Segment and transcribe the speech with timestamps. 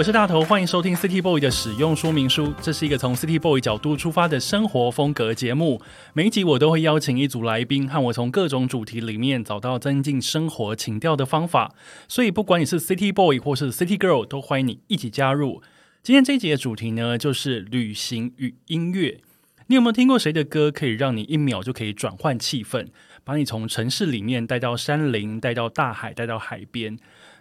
[0.00, 2.54] 我是大头，欢迎收听 City Boy 的使用说明书。
[2.62, 5.82] 这是一个从 City Boy 角度出发的生活风格节目。
[6.14, 11.74] 每一集我都会邀请一组来宾，和我从各种主题里面找到增进生活情调的方法。
[12.08, 15.62] 所以，不管你是 City Boy 或是 City Girl，都欢迎你一起加入。
[16.02, 19.20] 今天这一集的主题呢，就是旅行与音乐。
[19.66, 22.86] 你有没有听过谁的歌，可以让你一秒就可以转换气氛，
[23.22, 26.98] 把你从城市里面带到山林，带到大海，带到海边？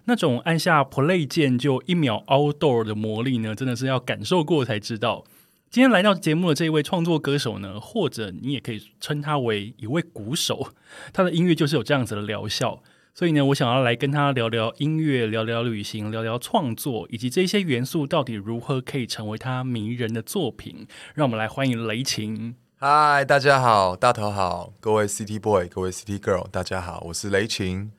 [0.09, 5.23] 那种按下 play 键就一秒 outdoor 的魔力呢，真的是要感受过才知道。
[5.69, 10.69] 今天来到节目的这一位创作歌手呢，或者你也可以称他为一位鼓手，
[11.13, 12.81] 他的音乐就是有这样子的疗效。
[13.13, 20.87] 所以呢，我想要来跟他聊聊音乐，聊聊旅行，聊聊创作，以及这些元素到底如何可以成为他迷人的作品。
[21.13, 22.55] 让我们来欢迎雷晴。
[22.77, 27.91] 嗨，大家好，大头好，各位 City Boy，各位 City Girl，大家好，我是雷晴。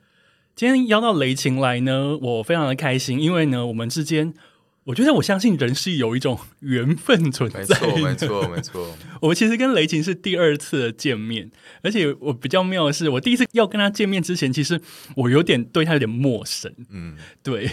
[0.61, 4.31] 今天邀到雷晴来呢，我非常的开心，因为呢，我们之间，
[4.83, 7.57] 我觉得我相信人是有一种缘分存在。
[7.57, 8.95] 没错， 没错，没错。
[9.21, 11.49] 我们其实跟雷晴是第二次的见面，
[11.81, 14.79] 而且我比较妙的是，我第一次要跟他见面之前，其实
[15.15, 16.71] 我有点对他有点陌生。
[16.91, 17.67] 嗯，对。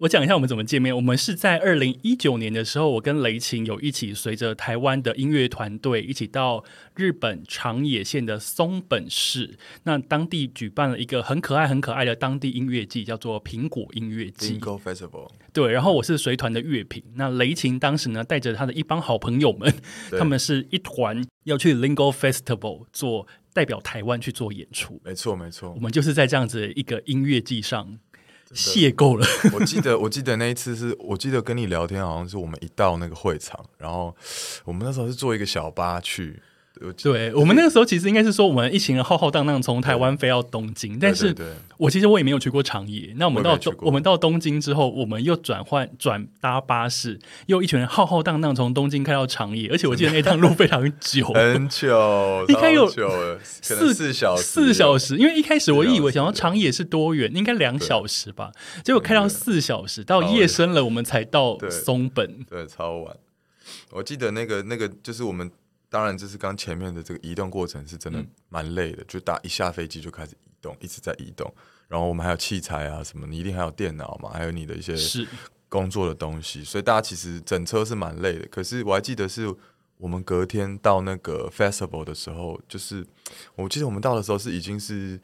[0.00, 0.96] 我讲一下我们怎么见面。
[0.96, 6.64] 我们是在二零一九年的时候，我跟雷晴有一起随着台湾的音乐团队一起到
[6.96, 15.30] 日本长野县的松本市，那当地举办了一个很可爱、很可爱的当地音乐季，叫做苹果音乐季 （Bingo Festival）。
[15.52, 17.02] 对，然后我是随团的乐评。
[17.16, 19.70] 那雷晴当时呢，带着他的一帮好朋友们，
[20.18, 24.98] 他们是一团要去 Lingo Festival 做代表台湾去做演出。
[25.04, 25.74] 没错，没错。
[25.74, 27.98] 我们就是在这样子一个音乐季上。
[28.54, 34.14] 邂逅了，我记得，我记得那一次是我记得跟你聊天，好像是我们一到那个会场，然后
[34.64, 36.42] 我们那时候是坐一个小巴去。
[37.02, 41.34] 对我们那个 时候其实应该是说，我们一行人浩浩荡荡从台湾飞到东京，但是
[41.76, 43.12] 我其实我也没有去过长野。
[43.16, 52.88] 那我们到我们到东京之后，我们又转换转搭巴士，又一群人浩浩荡荡从东京开到长野，而且我记得那趟路非常久， 很久， 应该有
[53.42, 55.18] 四四小时，四小时。
[55.18, 58.52] 因为一开始我以为想要长野是多远，应该两小时吧，
[58.82, 63.16] 结果开到四小时，到夜深了我们才到松本，对，超晚。
[63.90, 65.50] 我记得那个那个就是我们。
[65.90, 71.52] 当然，就是刚前面的这个移动过程是真的蛮累的，就打一下飞机就开始移动，一直在移动。
[71.88, 74.94] 然后我们还有器材啊什么，你一定还有电脑嘛，还有你的一些
[75.68, 78.46] 工作的东西，所以大家其实整车是蛮累的。
[78.46, 79.52] 可是我还记得是
[79.96, 83.04] 我们隔天到那个 festival 的时候，就是
[83.56, 85.20] 我记得我们到的时候是已经是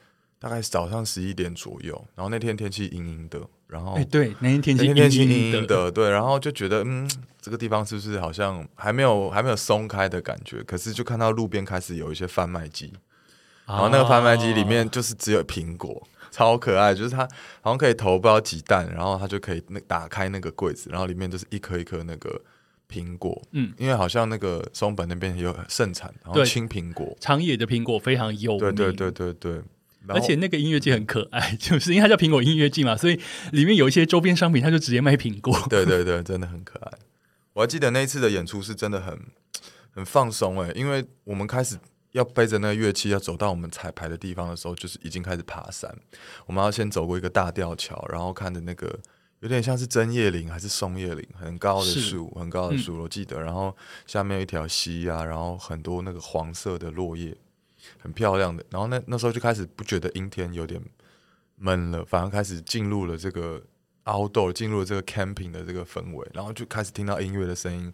[0.47, 3.41] 大概早上十一点左右，然后那天天气阴阴的。
[3.67, 10.63] 然后，哎，对，那天天气天气阴阴的，对，然后就觉得，嗯，这个地方是不是好像还没有 还没有松开的感觉？
[10.63, 12.93] 可是就看到路边开始有一些贩卖机，
[13.67, 17.27] 然后那个贩卖机里面就是只有苹果，超可爱，就是它
[17.61, 22.41] 好像可以投不知道几蛋，然后它就可以那打开那个柜子，然后里面就是一颗一颗那个
[22.89, 29.63] 苹果，嗯，因为好像那个松本那边有盛产，然后青苹果，长野的苹果非常有名，对对对对对。
[30.15, 33.19] 而且那个音乐季很可爱， 就是因为它叫苹果音乐季嘛，所以
[33.53, 35.57] 里面有一些周边商品，它就直接卖苹果。
[35.69, 36.93] 对对对，真的很可爱。
[37.55, 39.19] 我还记得那一次的演出是真的很
[39.91, 41.79] 很放松哎，因为我们开始
[42.13, 45.91] 要背着那个乐器要走到我们彩排的地方的时候，就是已经开始爬山。
[46.47, 48.99] 我们要先走过一个大吊桥，然后看着那个
[49.41, 53.41] 有点像是针叶林还是松叶林，很高的树，很高的树，我记得。
[53.41, 53.75] 然后
[54.07, 57.37] 下面有一条溪啊，然后很多那个黄色的落叶。
[58.07, 60.81] 很漂亮的，然后那那时候就开始不觉得阴天有点
[61.57, 63.61] 闷了，反而开始进入了这个
[64.05, 67.93] outdoor，进入了这个 camping 的这个氛围，然后就开始听到音乐的声音，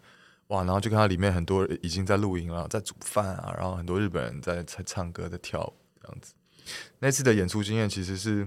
[0.49, 5.73] 哇，然后就看到里面很多已经在露营了，在煮饭啊，然后很多日本人在在唱歌在跳舞
[6.03, 6.35] 这样子。
[6.99, 8.47] 那次的演出经验其实是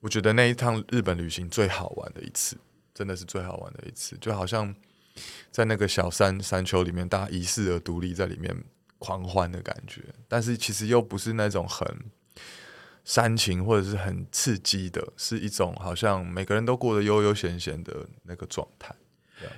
[0.00, 2.56] 我觉得那一趟日本旅行最好玩的一次，
[2.94, 4.74] 真的是最好玩的一次，就好像
[5.50, 8.56] 在那个小山山丘里面，大家遗世而独立在里面。
[9.02, 11.84] 狂欢的感觉，但是其实又不是那种很
[13.04, 18.94] 煽情或者是很刺激的，是一种好像每个人都过得悠悠闲闲的那个状态，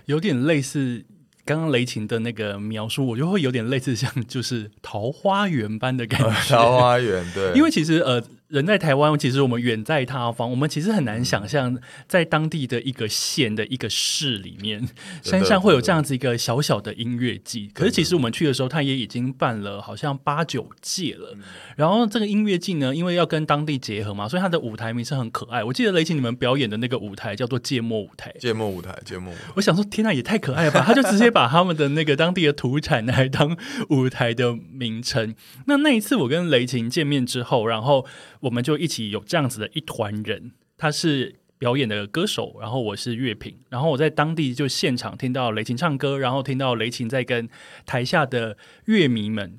[0.07, 1.05] 有点类似
[1.45, 6.31] 刚刚雷晴的那个描述，我就会有点类似像就是桃花源般的感觉。
[6.57, 11.77] 桃花源，对，因为其实呃，人在台湾，其实我们远在他方，我们其实很难想象，
[12.07, 14.87] 在当地的一个县的一个市里面，
[15.23, 17.71] 山上会有这样子一个小小的音乐季。
[17.75, 21.37] 可是其实我们去的时候，他也已经办了好像八九届了。
[21.75, 25.65] 然后这个音乐季呢，因为要跟当地结合嘛，所以它的舞台名称很可爱。
[25.65, 29.33] 我记得雷琴你们表演的那个舞台叫做芥末舞台，芥末舞台，芥末。
[29.57, 30.85] 我想说，天呐，也太可爱了吧！
[30.87, 33.57] 他就直接把他们的那个当地的土产来当
[33.89, 35.35] 舞台的名称。
[35.67, 38.07] 那那一次我跟雷琴见面之后，然后。
[38.45, 47.49] 我们就一起有这样子的一团人，他是表演的歌手，然后我是乐评，然后我在当地就现场听到雷琴唱歌，然后听到雷琴在跟
[47.87, 49.59] 台下的乐迷们、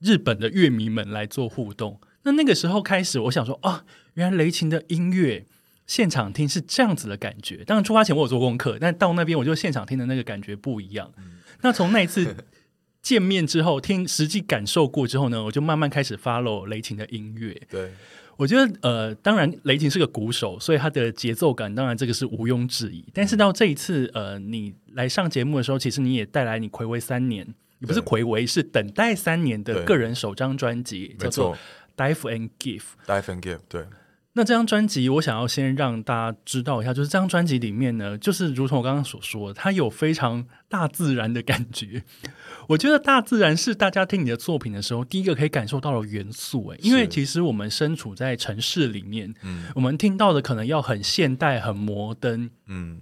[0.00, 2.00] 日本的乐迷们来做互动。
[2.24, 3.84] 那那个时候开始，我想说啊，
[4.14, 5.46] 原来雷琴的音乐
[5.86, 7.62] 现场听是这样子的感觉。
[7.64, 11.12] 当然出发前我有做功课，但到那边我就现场听的那个感觉不一样。
[11.60, 12.34] 那从那一次
[13.00, 17.60] 见面之后，听实际感受过之后呢，我就慢慢开始 follow 雷琴的音乐。
[17.70, 17.92] 对。
[18.36, 23.04] 我觉得，呃，当然雷霆是个鼓手，所以他的节奏感，当然这个是毋庸置疑。
[23.12, 27.46] 但是到这一次，呃，你来上节目的时候，其实你也带来你暌违三年，
[27.78, 31.56] 你不是暌违，是等待三年的个人首张专辑，叫做
[31.96, 32.80] 《Dive and Give》。
[33.06, 33.84] Dive and Give，对。
[34.36, 42.02] 那这张专辑，我想要先让大家知道一下，就是这张专辑里面呢，就是如同我刚刚所说，它有非常大自然的感觉。
[42.68, 46.68] 我觉得大自然是大家听你的作品的时候，第一个可以感受到的元素。
[46.70, 53.00] 诶，因为其实我们身处在城市里面，嗯，我们听到的可能要很现代、很摩登，嗯。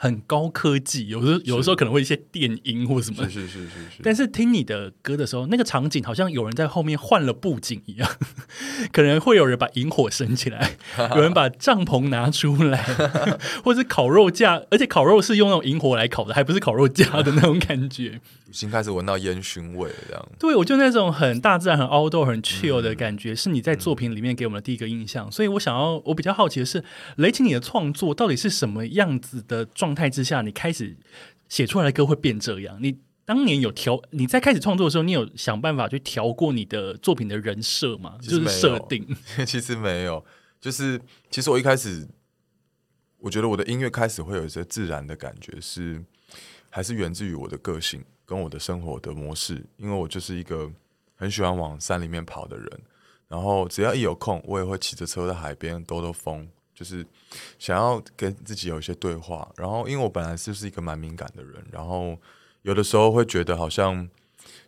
[0.00, 4.02] 很高科技，有的有的时候可能会一些电音或什么，是是是是是。
[4.02, 8.08] 但是听你的歌的时候，那个场景好像有人在后面换了布景一样，
[8.92, 10.76] 可能会有人把萤火升起来，
[11.16, 12.80] 有人把帐篷拿出来，
[13.64, 18.20] 或者烤肉架，而且烤肉是用那种萤火来烤的，还不是烤肉架的那种感觉。
[18.46, 20.28] 已经开始闻到烟熏味了，这样。
[20.38, 25.30] 对，我就那种很大自然、很 outdoor、很 chill 的感觉，是你在作品里面给我们的第一个印象。
[25.30, 26.82] 所以我想要，我比较好奇的是，
[27.16, 30.96] 雷霆，你的创作到底是什么样子的状态之下，你开始
[31.48, 32.78] 写出来的歌会变这样？
[32.80, 38.18] 你当年有调，你在开始创作的时候，你有想办法去调过你的作品的人设吗？
[38.22, 39.06] 就是设定，
[39.46, 40.24] 其实没有，
[40.60, 41.00] 就是
[41.30, 42.08] 其实我一开始，
[43.18, 46.02] 我觉得我的音乐开始会有一些自然的感觉，是
[46.70, 48.04] 还是源自于我的个性。
[48.28, 50.70] 跟我的生活的模式，因为我就是一个
[51.14, 52.80] 很喜欢往山里面跑的人，
[53.26, 56.46] 然后只要一有空，我也会骑着车在海边兜兜风，
[56.78, 57.04] 就是
[57.58, 59.50] 想要跟自己有一些对话。
[59.56, 62.16] 然后，因为我本来就是一个蛮敏感的人，然后
[62.62, 64.08] 有的时候会觉得好像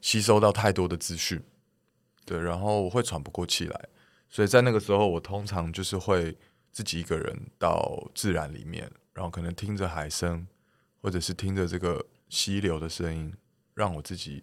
[0.00, 1.40] 吸收到太多的资讯，
[2.24, 3.88] 对，然后我会喘不过气来，
[4.28, 6.36] 所以在那个时候，我通常就是会
[6.72, 10.46] 自己一个人到自然里面，然后可能听着海声，
[11.00, 13.32] 或者是听着这个溪流的声音。
[13.72, 14.42] 让我自己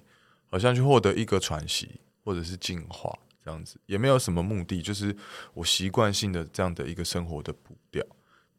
[0.50, 5.16] 好像去获得一个喘息，或者是净化这样子，也没有什么目的，就是
[5.54, 8.06] 我习惯性的这样的一个生活的步调。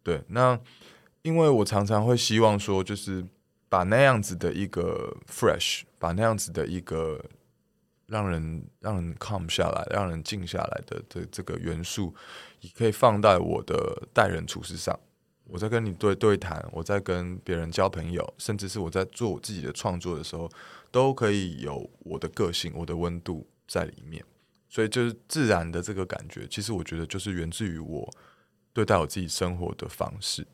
[0.03, 0.59] 对，那
[1.21, 3.23] 因为我常常会希望说，就是
[3.69, 7.23] 把那样子的一个 fresh，把那样子的一个
[8.07, 12.15] 让人让人 calm 下来、让人静下来的这这个元素，
[12.63, 14.99] 也可以放在我的待人处事上。
[15.45, 20.51] 我在跟你对对谈，我在跟别人交朋友，甚至是我在做我自己的创作的时候，
[20.91, 24.25] 都可以有我的个性、我的温度在里面。
[24.69, 28.09] 所以就是自然的这个感觉，其实我觉得就是源自于我
[28.73, 30.47] 对待我自己生活的方式，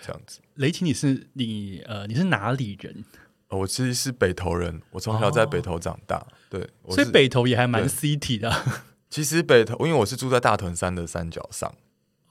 [0.00, 0.40] 这样子。
[0.54, 3.04] 雷奇，你是你呃，你是哪里人？
[3.48, 6.26] 我其实是北投人，我从小在北投长大。
[6.48, 8.50] 对，所以北投也还蛮 city 的。
[9.10, 11.74] 其实北投，因为我是住在大屯山的山脚上。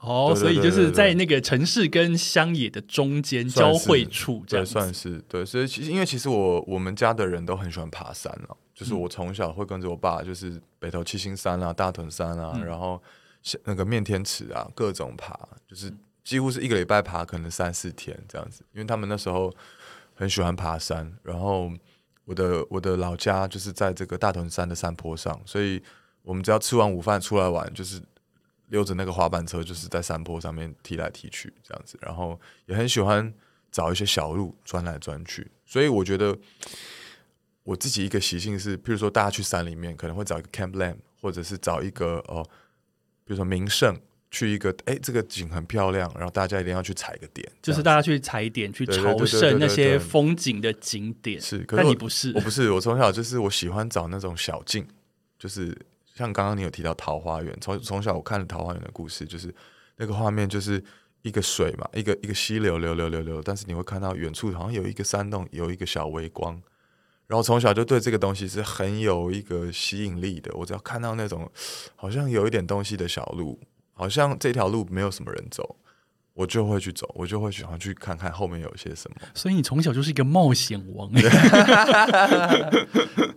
[0.02, 5.46] 哦，所以就是在那个城市跟乡野的中间交汇处，这样算是对。
[5.46, 13.00] 所以其实，因为其实我我们家的人都很喜欢爬山啊，就是我从小会跟着我爸，就是北头七星山啊、大屯山啊，然后
[13.62, 15.92] 那个面天池啊，各种爬，就是
[16.24, 18.64] 几乎是一个礼拜爬可能三四天这样子。
[18.72, 19.54] 因为他们那时候
[20.14, 21.70] 很喜欢爬山，然后
[22.24, 25.80] 我的我的老家就是在这个大屯山的山坡上，所以
[26.24, 28.02] 我们只要吃完午饭出来玩，就是。
[28.72, 33.30] 溜着那个滑板车，就是在山坡上面踢来踢去这样子，然后也很喜欢
[33.70, 35.46] 找一些小路钻来钻去。
[35.66, 36.34] 所以我觉得
[37.64, 42.42] 我自己一个习性是，譬如说大家去山里面，可能会找一个 campland，或者是找一个哦，
[43.26, 43.94] 比如说名胜，
[44.30, 51.38] 去一个哎这个景很漂亮，然后大家一定要去踩个点，就是大家去踩点去朝圣那些风景的景点。
[51.38, 54.88] 是，但你不是，我不是，我从小就是我喜欢找那种小径，
[55.38, 55.76] 就是。
[56.14, 59.54] 像刚刚你有提到桃花源，从从小我看了桃花源的故事，就是
[59.96, 60.82] 那个画面就是
[61.22, 66.60] 一个水嘛，一个一个溪流流流流流，但是你会看到远处好像有一个山洞，有一个小微光，
[67.26, 70.52] 然后从小就对这个东西是很有一个吸引力的。
[70.54, 71.50] 我只要看到那种
[71.94, 73.58] 好像有一点东西的小路，
[73.92, 75.76] 好像这条路没有什么人走，
[76.34, 79.16] 我就会去走，我就会喜欢去看看后面有些什么。
[79.34, 81.10] 所以你从小就是一个冒险王，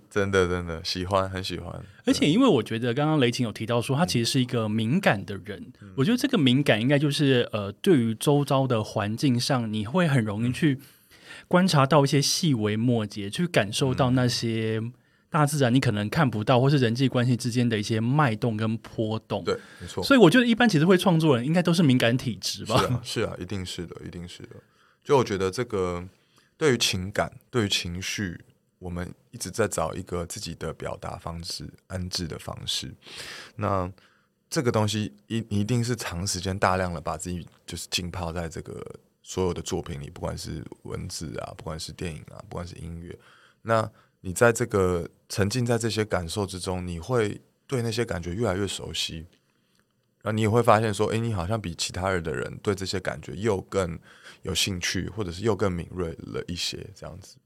[0.09, 1.81] 真的真的喜欢，很喜欢。
[2.05, 5.73] 而且因为我觉得刚刚雷晴有提到说，他其实是一个敏感的人。
[5.95, 10.79] 我觉得这个敏感应该就是呃，对于周遭的环境上，你会很容易去。
[11.47, 14.81] 观察到一些细微末节，去感受到那些
[15.35, 19.43] 大自然你可能看不到，或是人际关系之间的一些脉动跟波动。
[19.43, 20.01] 对，没错。
[20.01, 22.77] 所以我觉得一般其实会创作人应该都是敏感体质吧？
[22.79, 24.55] 是啊，是啊，一定是的，一定是的。
[25.03, 26.07] 就我觉得这个
[26.57, 28.39] 对于情感、对于情绪，
[28.79, 32.95] 我们一直在找一个自己的表达方式、安置的方式。
[33.57, 33.91] 那
[34.49, 38.81] 这个东西一一定是长时间大量的把自己就是浸泡在这个。
[39.27, 43.17] 所有的作品里，不管是文字啊，不管是电影啊，不管是音乐，
[43.63, 43.81] 那
[44.25, 49.17] 你在这个沉浸在这些感受之中，你会对那些感觉越来越熟悉，
[50.23, 53.99] 然后你也会发现说，哎，你好像比其他人的人对这些感觉又更
[54.41, 57.37] 有兴趣，或者是又更敏锐了一些，这样子。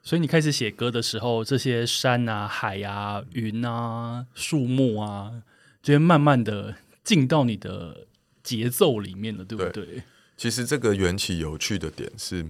[0.00, 5.42] 所以你开始写歌的时候，这些山啊、海啊、云啊、树木啊，
[5.82, 8.06] 就会慢慢的进到你的
[8.44, 10.04] 节奏里面了，对不对？
[10.36, 12.46] 其实这个缘起有趣的点是，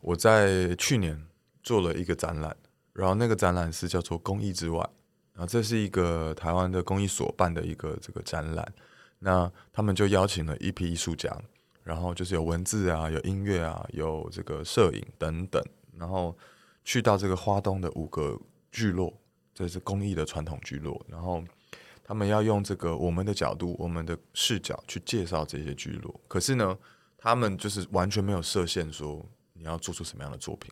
[0.00, 1.26] 我在去年
[1.60, 2.56] 做了一个展览，
[2.94, 4.78] 然后那个展览是叫做“公益之外”，
[5.34, 8.66] 然后这是一个台湾的公益所办的一个这个展览。
[9.18, 11.30] 那他们就邀请了一批艺术家，
[11.82, 15.62] 然后就是有文字啊，有音乐啊，有这个摄影等等，
[15.98, 16.34] 然后
[16.84, 18.40] 去到这个花东的五个
[18.72, 19.12] 聚落，
[19.52, 21.44] 这是公益的传统聚落，然后
[22.02, 26.78] 他们要用这个我们的角度、我们的视角去介绍这些聚落，可是呢。
[27.26, 29.24] 他们就是完全没有设限，说
[29.54, 30.70] 你要做出什么样的作品。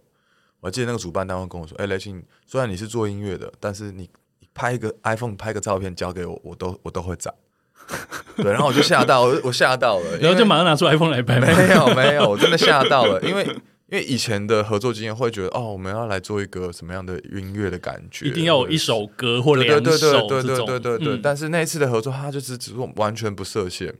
[0.63, 4.09] 我记得那个主办单位跟我说：“哎，雷庆，虽然你是做音乐的，但是你
[4.55, 7.35] 拍一个 iPhone 拍个照片交给我，我都我都会找。
[8.37, 11.41] 对，然后我就吓到，我我吓到了，然后就马上拿出 iPhone 来拍。
[11.41, 13.45] 没有没有，我真的吓到了，因为
[13.91, 21.19] 因为以前的合作经验会觉得，哦，我们要来做一个什么样的音乐的感觉，一定要有一首歌或两首对对对对对。
[21.19, 23.93] 但是那一次的合作，他就是只是完全不设限。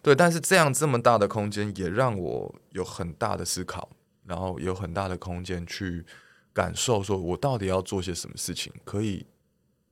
[0.00, 3.90] 对，但是这样这么大的空间也让我有很大的思考，
[4.26, 6.04] 然后有很大的空间去
[6.52, 9.26] 感受，说我到底要做些什么事情，可以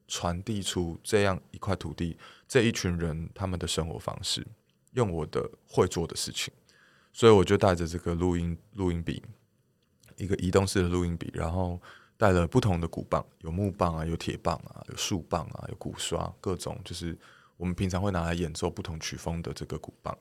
[0.08, 4.46] 传递出这样一块土地，这一群人他们的生活方式，
[4.92, 6.52] 用我的会做的事情，
[7.12, 9.22] 所以我就带着这个录音录音笔，
[10.16, 11.80] 一个移动式的录音笔，然后
[12.16, 17.16] 带了不同的鼓棒，有木棒啊，有铁棒啊，有树棒啊，有鼓刷，各种就是。
[17.58, 20.18] 我们平常会拿来演奏不同曲风的这个鼓棒，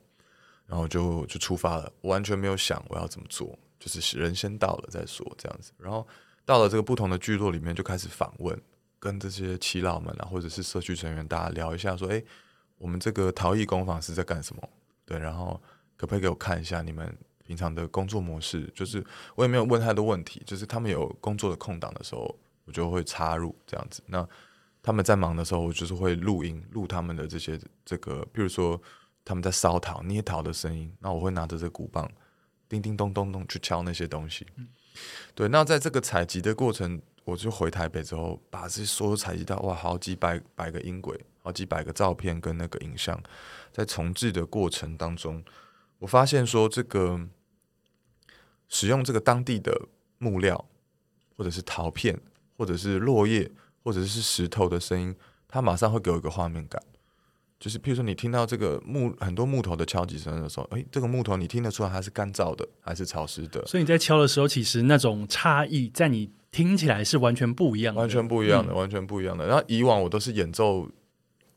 [0.68, 1.92] 然后就就出发了。
[2.02, 5.72] 我完全没有想我要怎么做，就是人先到了再说这样子。
[5.80, 6.08] 然后
[6.46, 8.58] 到了这个不同的聚落里面，就开始访问，
[9.00, 12.24] 跟这些耆老们啊，或者是社区成员，大家聊一下，说：“哎，
[12.78, 14.62] 我们这个陶艺工坊是在干什么？”
[15.04, 15.60] 对，然后
[15.98, 18.72] 可不可以给我看一下你们平常的工作模式？
[18.76, 19.04] 就是
[19.36, 24.02] 我也没有问太多问题，就是他们有工作的空档的时候，我就会插入这样子。
[24.06, 24.28] 那
[24.84, 28.82] 他们在忙的时候，我就是会录音录他们的这些这个，比如说
[29.24, 32.10] 他们在烧陶、捏陶的声音，那我会拿着这鼓棒，
[32.72, 34.48] 叮叮咚咚咚去敲那些东西。
[35.36, 43.22] 对，那在这个采集的过程，我就回台北之后，把这些所有采集到哇，好几百百个音轨，好几百个照片跟那个影像，
[43.74, 45.44] 在重置的过程当中，
[46.00, 47.28] 我发现说这个
[48.70, 50.66] 使用这个当地的木料，
[51.36, 52.18] 或者是陶片，
[52.58, 53.52] 或者是落叶。
[53.84, 55.16] 或者是石头的声音，
[55.48, 56.80] 它马上会给我一个画面感。
[57.62, 63.64] 就是，譬如说，你听到这个木很多木头的敲击声的时候，哎，这个木头你听得出来它是干燥的还是潮湿的？
[63.68, 69.46] 所以你在敲的时候，其实那种差异在你听起来是完全不一样的，完全不一样的，完全不一样的。
[69.46, 70.90] 然后以往我都是演奏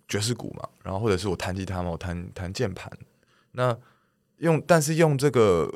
[0.07, 2.93] 爵士鼓嘛，然后或者是我弹吉他嘛，我弹弹键盘。
[3.53, 3.75] 那
[4.41, 5.73] 用，但是用这个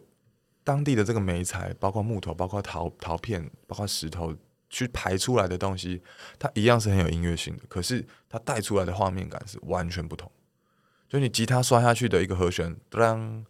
[0.62, 4.34] 当地的这个煤材，包括木头，包括陶陶片，包括石头。
[4.70, 6.02] 去排出来的东西，
[6.38, 10.30] 它一样是很有音乐性的，可是它带出来的画面感是完全不同。
[11.08, 13.44] 就你吉他刷下去的一个和弦，当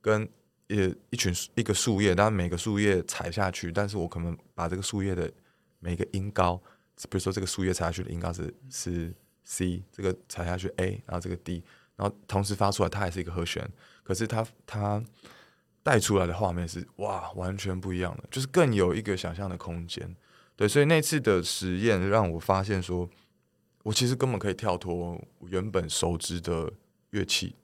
[0.00, 0.28] 跟
[0.66, 5.30] 呃一群一个树叶，但每个树叶踩下去，但是我可能把这个树叶的
[5.78, 6.56] 每个音高，
[7.08, 9.14] 比如说这个树叶踩下去的音高是是
[9.44, 11.62] C，这个踩下去 A，然后这个 D，
[11.94, 13.64] 然后同时发出来，它还是一个和弦，
[14.02, 15.00] 可是它它
[15.84, 20.16] 带出来的画面是哇，完全不一样的，就是更有一个想象的空间。
[20.56, 23.08] 对，所以那次的实验让我发现，说
[23.82, 26.72] 我其实根本可以跳脱原本熟知的
[27.10, 27.56] 乐器，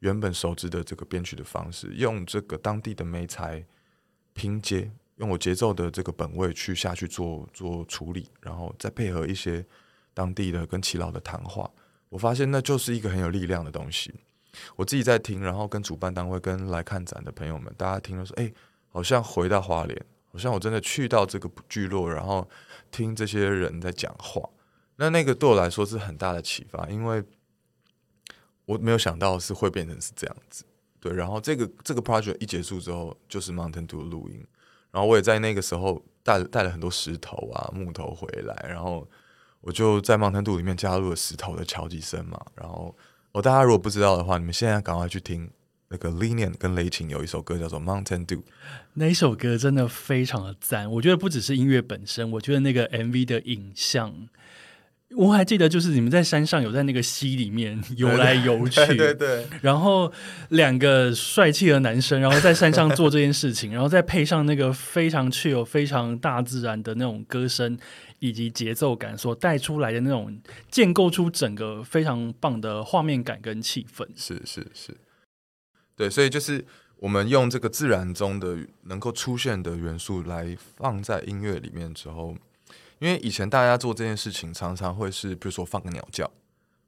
[0.00, 3.64] 原本熟知的这个编曲的方式，用这个当地的媒材
[4.32, 9.64] 拼接，用我节奏的这个本位去下去做做处理，然后再配合一些
[10.12, 11.70] 当地的跟齐老的谈话，
[12.08, 14.12] 我发现那就是一个很有力量的东西。
[14.76, 18.52] 我自己在听，然后跟主办单位、跟来看展的朋友们，大家听了说：“哎，
[18.88, 22.48] 好像回到花莲，好像我真的去到这个聚落，然后
[22.90, 24.42] 听这些人在讲话。”
[24.96, 27.22] 那那个对我来说是很大的启发，因为
[28.66, 30.64] 我没有想到是会变成是这样子。
[31.00, 34.46] 对，然后这个这个 project 一结束之后，就是 Mountain Do 录音，
[34.90, 39.08] 然后我也在那个时候带带了很多石头啊木头回来，然后
[39.60, 42.40] 我就在 Mountain Do 里面加入了石头的敲击声嘛。
[42.54, 42.94] 然后
[43.32, 45.50] 哦，大家如果不知道的话，你们现在赶快去听
[45.92, 48.42] 那个 Linian 跟雷琴有一首歌叫做 Mountain Do，
[48.94, 50.90] 那一首歌真的非常的赞。
[50.90, 54.28] 我觉得不只是音乐本身，我觉得那个 MV 的影像。
[55.14, 60.10] 我还记得，就是你们在山上有在那个溪里面游来游去， 对对，然后
[60.48, 67.76] 两个帅气的男生，然后在山上做这件事情， 然后再配上那个非常具有非常大自然的那种歌声
[68.20, 70.34] 以及节奏感所带出来的那种
[70.70, 74.06] 建构出整个非常棒的画面感跟气氛。
[74.16, 74.96] 是是是，
[75.96, 76.64] 对，所以就是
[76.96, 82.36] 我们用这个自然中的能够出现的元素来放在音乐里面之后。
[82.98, 86.24] 因为以前大家做这件事情，常常会是，比如说放个鸟叫，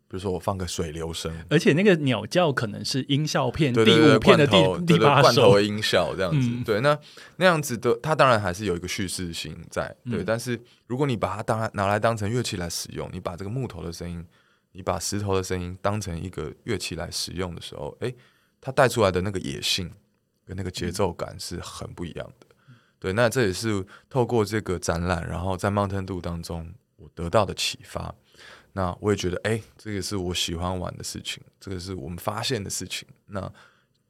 [0.07, 4.57] 比如说我放个水流声，而且那个鸟叫可能是音效片第五片的第
[4.87, 6.49] 第八首音效这样子。
[6.65, 6.97] 对，那
[7.39, 9.93] 那样子的，它当然还是有一个叙事性在。
[10.09, 10.57] 对，但是
[10.87, 14.25] 如果你把它当拿来当成乐器来使用，你把这个木头的声音，
[14.71, 18.15] 你把石头的声音当成一个乐器来使用的时候，哎，
[18.65, 19.93] 它带出来的那个野性
[20.47, 22.47] 跟那个节奏感是很不一样的。
[22.99, 28.15] 对，那这也是透过这个展览，然后在 Mountain Do 当中我得到的启发。
[28.73, 33.07] 那我也觉得，哎，这个是我喜欢玩的事情，这个是我们发现的事情。
[33.27, 33.53] 那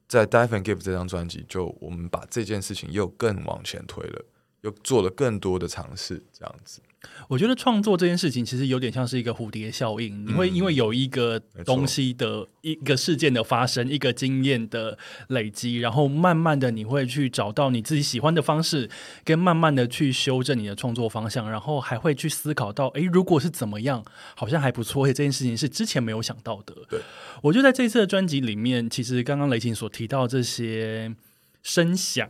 [0.07, 4.25] 在 Dive and Give 这张专辑，就我们把这件事情又更往前推了，
[4.61, 6.79] 又做了更多的尝试，这样子。
[7.27, 14.97] 我觉得创作这件事情其实有点像是一个蝴蝶效应，你会因为有一个东西的一个事件的发生，一个经验的
[15.29, 18.89] 累积，然后慢慢的你会去找到你自己喜欢的方式，
[19.23, 24.03] 跟慢慢的去修正你的创作方向，然后还会去思考到，诶，如果是怎么样，
[24.35, 26.75] 好像还不错，而且这件事情是之前没有想到的。
[26.89, 26.99] 对，
[27.41, 31.15] 我觉得在这次的专辑里面，其实刚刚雷琴所提到这些
[31.63, 32.29] 声响，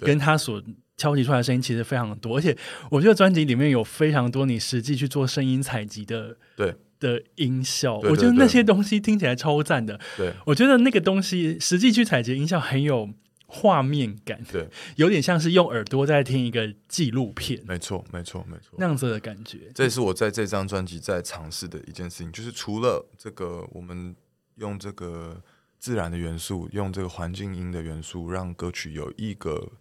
[0.00, 0.62] 跟他所。
[1.02, 2.56] 敲击出来的声音其实非常的多，而且
[2.88, 9.98] 我觉得专辑里面有非常多你实际去做声音采集的对的音效，我觉得那些东西听起来超赞的。
[10.16, 13.10] 对，我觉得那个东西实际去采集音效很有
[13.46, 17.60] 画面感，对，有点像是用耳朵在听一个纪录片。
[17.66, 19.58] 没错，没错，没错，那样子的感觉。
[19.74, 24.14] 这也是我在这张专辑在尝试的一件事情，就是除了这个，我们
[24.54, 25.42] 用这个
[25.80, 29.72] 自然的元素，用这个环境音的元素，让歌曲有一个。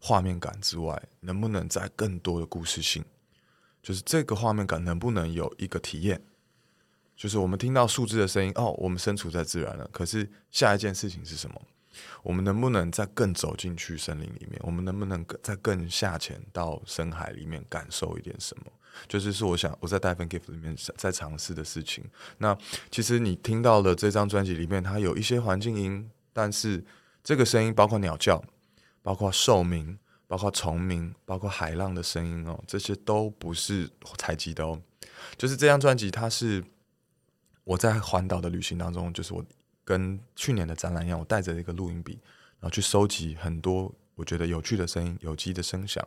[0.00, 3.04] 画面感之外，能不能在更多的故事性？
[3.82, 6.20] 就是这个画面感能不能有一个体验？
[7.14, 9.86] 就是我们听到树枝的声音，哦，我们身处在自然了。
[9.92, 11.62] 可是下一件事情是什么？
[12.22, 14.58] 我们能不能再更走进去森林里面？
[14.62, 18.72] 我们能不能再更下潜到深海里面感受一点什么？
[19.06, 22.04] 就是是我想我在《d i v e Gift》里面在尝试的事情。
[22.38, 22.56] 那
[22.90, 26.82] 其实你听到了这张专辑里面，它有一些环境音，但是
[27.22, 28.42] 这个声音包括鸟叫。
[29.02, 34.80] 包括兽鸣，包括虫鸣，包括海浪的声音哦，这些都不是采集的哦。
[35.36, 36.62] 就是这张专辑，它是
[37.64, 39.44] 我在环岛的旅行当中，就是我
[39.84, 42.12] 跟去年的展览一样，我带着一个录音笔，
[42.58, 46.06] 然后去收集很多我觉得有趣的声音、有机的声响。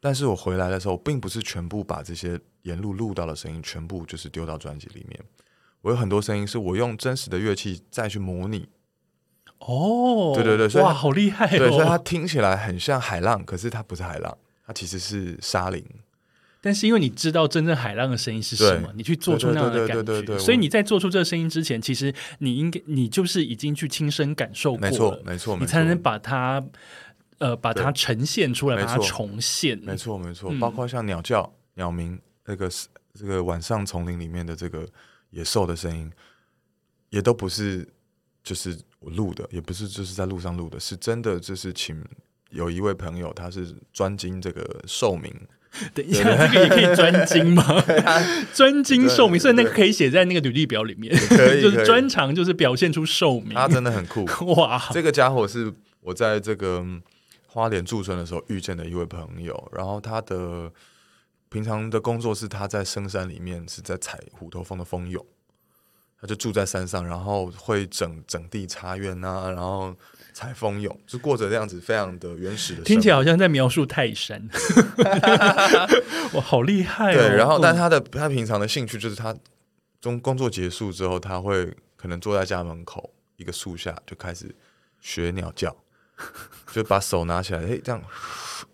[0.00, 5.22] 但是我回来的时候，并不是全部把这些沿路录到的声音全部就是丢到专辑里面。
[5.80, 8.68] 我有很多声音是我用真实的乐器再去模拟。
[9.58, 11.48] 哦，对对对，哇，好厉害！
[11.48, 15.84] 对，所以它听起来很像海浪，可是它不是海浪，它其实是沙林。
[16.60, 26.62] 但是因为你知道真正海浪的声音是什么，你去做出那样的感觉，所以你在做出这个声音之前，其实你应该你就是已经去亲身感受过了，没错，没错，你才能把它
[27.38, 29.78] 呃把它呈现出来，把它重现。
[29.82, 32.68] 没错，没错，包括像鸟叫、鸟鸣，那个
[33.14, 34.86] 这个晚上丛林里面的这个
[35.30, 36.10] 野兽的声音，
[37.10, 37.88] 也都不是。
[38.42, 41.38] 就是我录的，也不是就是在路上录的，是真的。
[41.38, 42.04] 就是请
[42.50, 45.32] 有一位朋友，他是专精这个寿命。
[45.94, 47.62] 等一下，这个也可以专精吗？
[48.52, 51.14] 专精寿命，所以那个可以写在那个履历表里面。
[51.62, 53.54] 就是专长，就是表现出寿命。
[53.54, 54.82] 他真的很酷哇！
[54.90, 56.84] 这个家伙是我在这个
[57.46, 60.72] 花莲驻村的时候遇见的一位朋友，然后他的
[61.48, 65.24] 平常的工作是他在深山里面是在采虎头蜂的蜂蛹。
[66.26, 69.94] 他就住在山上，然后会整整地茶园啊，然后
[70.32, 72.84] 采蜂蛹，就过着这样子非常的原始的生活。
[72.84, 74.48] 听起来好像在描述泰山，
[76.34, 77.14] 哇，好厉害哦！
[77.14, 79.32] 对，然后但嗯他的他平常的兴趣就是他
[80.00, 84.52] 中工作结束之后，他会可能坐在家门口一个树下就开始
[85.00, 85.76] 学鸟叫，
[86.72, 88.02] 就把手拿起来，嘿，这样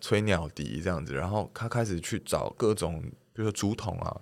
[0.01, 2.99] 吹鸟笛这样子，然后他开始去找各种，
[3.31, 4.17] 比如说竹筒啊，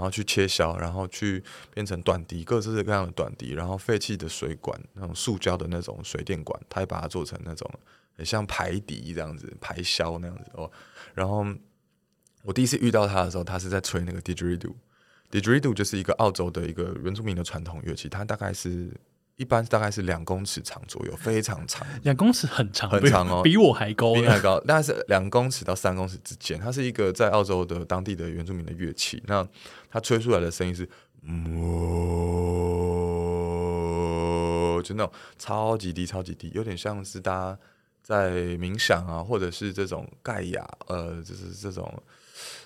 [0.00, 7.70] 然后去切削，然后去变成短笛，各式各样的短笛，然后废弃的水管，那种塑胶的那种水电管，他也把它做成那种
[8.16, 10.70] 很像排笛这样子，排箫那样子哦，
[11.14, 11.46] 然后。
[12.42, 14.72] 我第一次遇到他的时候，他是在吹那个 didgeridoo。
[15.30, 18.90] didgeridoo 就是一个澳洲的一个原住民的传统乐器，它大概是
[19.40, 24.12] 一般大概是两公尺长左右，非常长，两公尺很长，很长哦比比我还高。
[24.12, 26.60] 比你还高，大概是两公尺到三公尺之间。
[26.60, 29.48] 它是一个在澳洲的当地的原住民的乐器，那
[29.88, 30.86] 它吹出来的声音是
[31.24, 31.32] 哞，
[34.82, 37.58] 就那种超级低、超级低，有点像是大家
[38.02, 41.90] 在冥想啊，或者是这种盖亚，呃，就是这种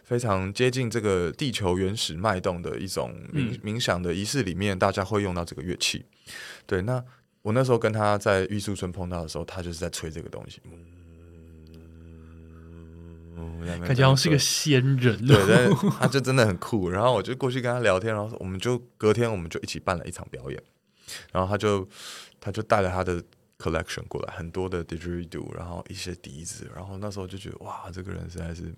[0.02, 6.04] 非常接近这个地球原始脉动的一种冥、冥想的仪式里面，大家会用到这个乐器。
[6.66, 7.04] 对，那
[7.42, 10.60] 我那时候跟他在玉树村碰到的时候，他就是在吹这个东西，
[13.36, 16.88] 嗯，感觉好像是个仙人对，他就真的很酷。
[16.88, 20.62] 然后我就过去跟他聊天，然后我们就隔天我们就一起办了一场表演。
[21.32, 21.86] 然后他就
[22.40, 23.22] 他就带了他的
[23.58, 26.70] collection 过来，很多的 didgeridoo，然后一些笛子。
[26.74, 28.74] 然后那时候就觉得哇，这个人实在是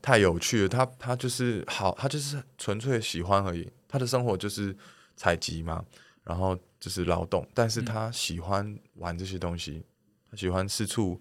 [0.00, 0.68] 太有趣了。
[0.68, 3.70] 他他就是好，他就是纯粹喜欢而已。
[3.86, 4.74] 他的生活就是
[5.16, 5.84] 采集嘛，
[6.24, 9.84] 然后就是劳动，但是他喜欢玩这些东西，
[10.30, 11.20] 他喜欢四处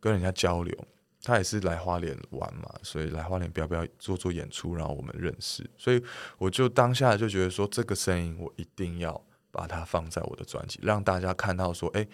[0.00, 0.76] 跟人家交流。
[1.20, 5.68] 他也是来花莲玩嘛，所以来花莲不要不要做做演出，然后我们认识。
[5.76, 6.02] 所以
[6.38, 12.06] 我就当下就觉得说，这个声音我一定要把它放在我的专辑，让大家看到说，哎、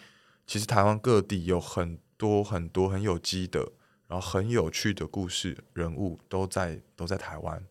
[0.47, 3.61] 其实台湾各地有很多很多很有机的，
[4.09, 7.62] 然后很有趣的故事人物都在都在台湾。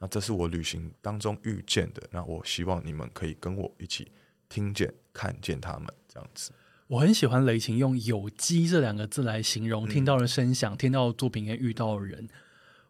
[0.00, 4.10] 那这是我旅行当中遇见的，那我希望你们可以跟我一起
[4.48, 6.50] 听见、看见他们这样子。
[6.86, 12.26] 我很喜欢雷琴用“有机”这两个字来形容嗯听到的声响、听到的作品跟遇到的人。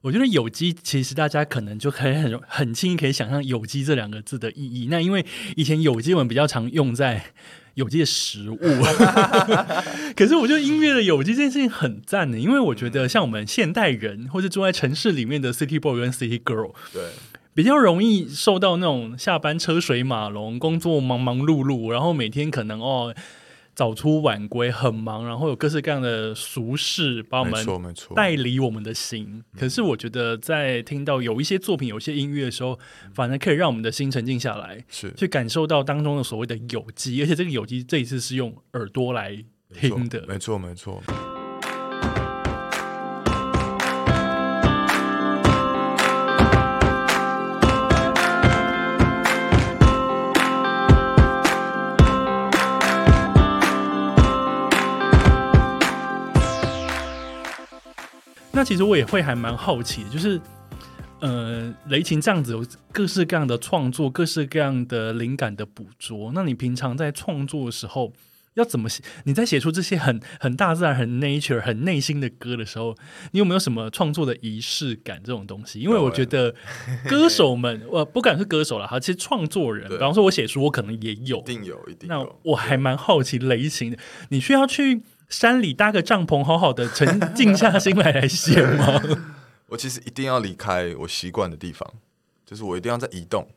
[0.03, 4.87] 我觉得有机其实大家可能就可以很很轻易可以想象有机这两个字的意义。
[4.89, 7.35] 那因为以前有机文比较常用在
[7.75, 8.59] 有机的食物，
[10.17, 17.03] 可是我觉得音乐的有机这件事情很赞的，因为我觉得像我们现代人或者住在城市里面的 City Boy 跟 City Girl，对，
[17.55, 23.15] 比较容易受到那种下班车水马龙、工作忙忙碌碌，然后每天可能哦
[23.75, 27.67] 早出晚归，很忙，然后有各式各样的俗事把我们
[28.15, 29.43] 带离我们的心。
[29.59, 32.79] 可是我觉得在听到有一些作品、有一些音乐的时候，
[33.15, 40.27] 反而可以让我们的心沉静下来，是去感受到当中的所谓的有机，而且这个有机这一次是用耳朵来听的。
[40.27, 41.03] 没错没错。
[58.61, 60.39] 那其实我也会还蛮好奇的，就是
[61.21, 66.31] 呃，雷琴这样子有各式各样的创作，各式各样的灵感的捕捉。
[66.35, 68.13] 那你平常在创作的时候，
[68.53, 69.03] 要怎么写？
[69.25, 72.95] 你在写出这些很很大自然、很 nature、很内心的歌的时候，
[73.31, 75.81] 你有没有什么创作的仪式感这种东西？
[75.81, 76.55] 因为我觉得
[77.09, 81.43] 歌手们，我不敢是歌手了哈，其实创作人，比方说我写书，我可能也有一。
[81.45, 82.23] 定有，一定那。
[82.43, 83.97] 我还蛮好奇雷琴的，
[84.29, 89.01] 你需要去山里搭个帐篷，好好的沉静下心来来写吗？
[89.69, 91.89] 我其实一定要离开我习惯的地方，
[92.45, 93.49] 就是我一定要在移动，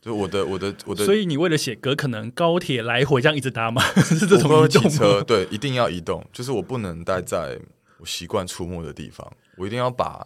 [0.00, 3.82] 就是我的我的我的，所以你为了写歌，可能高铁来回这样一直搭吗？
[4.00, 7.58] 是这种移动车，对，一定要移动，就是我不能待在
[7.98, 10.24] 我习惯出没的地方，我一定要把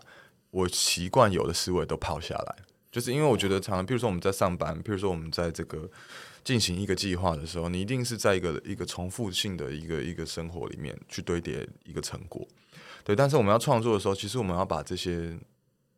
[0.51, 2.57] 我习惯有的思维都抛下来，
[2.92, 5.88] 就是因为我觉得常常，比如说我们在上班，比如说我们在这个
[6.42, 12.46] 进行一个计划的时候，你一定是在一个一个重复性的一个一个生活里面去堆叠一个成果，
[13.05, 13.14] 对。
[13.14, 15.38] 但是我们要创作的时候，其实我们要把这些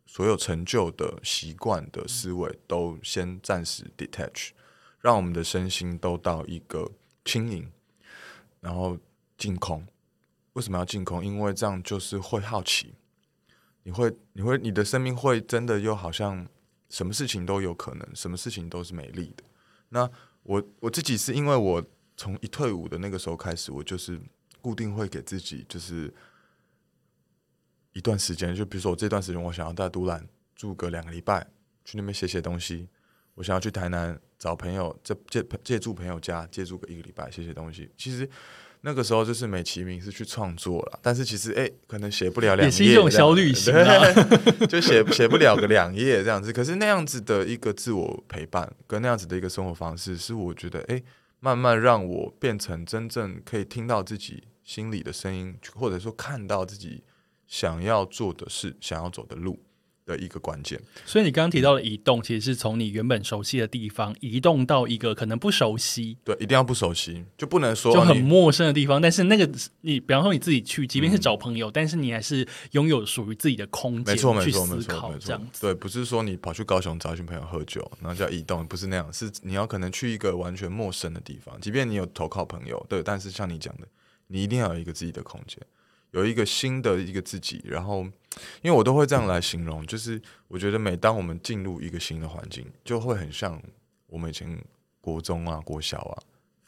[0.07, 4.51] 所有成就的习惯的思维都先暂时 detach，
[5.01, 6.91] 让我们的身心都到一个
[7.25, 7.71] 轻盈，
[8.61, 8.99] 然后
[9.39, 9.87] 净空。
[10.55, 11.25] 为什么要净空？
[11.25, 12.93] 因为这样就是会好奇，
[13.85, 16.47] 你会，你会，你的生命会真的又好像
[16.91, 19.45] 什么事情都有可能，什么事情都是美丽的。
[19.89, 20.11] 那
[20.43, 21.85] 我我自己是因为我
[22.17, 24.21] 从一退伍的那个时候开始，我就是
[24.61, 26.13] 固定会给自己就是
[27.93, 31.47] 一段时间，就比如说我这段时间我想要在独兰住个两个礼拜，
[31.85, 32.89] 去那边写写东西。
[33.35, 37.91] 我想要去台南找朋友，借借借住朋友家借住个一个礼拜写写东西。
[37.97, 38.29] 其实
[38.85, 44.13] 那个时候就是美其名是去创作了，但是其实哎，可能写不了两页，也是一种小旅行啊，
[44.69, 46.53] 就写写不了个两页这样子。
[46.53, 51.01] 可是那样子的一个自我陪伴，跟那样子的一个生活方式，是我觉得哎，
[51.39, 57.05] 慢慢让我变成真正可以听到自己心里的声音，或者说看到自己
[57.47, 59.61] 想要做的事、想要走的路。
[60.05, 69.01] 的一个关键，所以你刚刚提到的移动，其实是从你原本熟悉的地方移动到一个可能不熟悉，对，一定要不熟悉，就不能说就很陌生的地方。
[69.01, 69.49] 但是那个
[69.83, 75.41] 你，比方说你自己去，即便是找朋友，但是你还是拥有属于自己的空间，没错，没错，没错，没错。
[75.61, 83.87] 对，不是说你跑去高雄找一群朋友喝酒，然后叫移动，不是那样，是你要可能去一个完全陌生的地方，即便你有投靠朋友，对，但是像你讲的，
[84.27, 85.59] 你一定要有一个自己的空间。
[86.13, 88.05] 有一个新的一个自己，然后，
[88.63, 93.61] 因为我都会这样来形容，就是我觉得每当我们进入一个新的环境，就会很像
[94.07, 94.59] 我们以前
[95.01, 96.23] 国中啊、国小啊。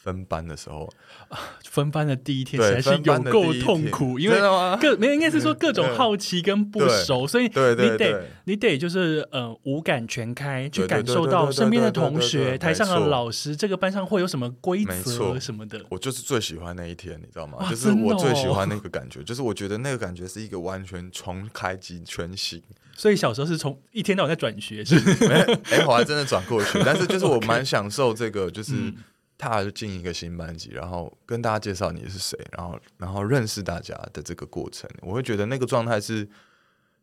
[0.04, 0.86] 分班的时候
[1.28, 4.38] 啊，分班的第一天实在是有够痛苦，因为
[4.78, 15.80] 各没有应该是说各种好奇跟不熟，所以你得你得就是呃五感全开，去感受到身边的同学、台上的老师，这个班上会有什么规则什么的。
[15.88, 17.66] 我就是最喜欢那一天，你知道吗？
[17.70, 22.62] 就是我最喜欢那个感觉，就是我觉得那个感觉是一个完全重开机全新。
[22.94, 25.34] 所以小时候是从一天到晚在转学，是 没？
[25.70, 28.92] 哎，我还真的转过去，但是就是我蛮享受这个，就是。
[29.44, 36.26] 踏进一个新班级，然后跟大家介绍你是谁，然后然后认识大家的这个过程，我会觉得那个状态是，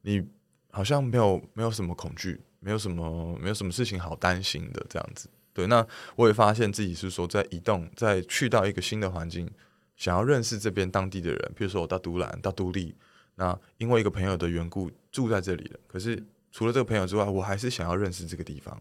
[0.01, 0.27] 你
[0.71, 5.29] 好像没有没有什么恐惧，没有什么没有什么事情好担心的这样子。
[5.53, 9.47] 对，那我也发现自己是说在移动，在去到一个新的环境，
[9.95, 12.95] 想要认识这边当地的人，比如说我到独兰到独立，
[13.35, 15.79] 那因为一个朋友的缘故住在这里了。
[15.87, 18.75] 可是除了这个朋友之外，我还是想要认识这个地方。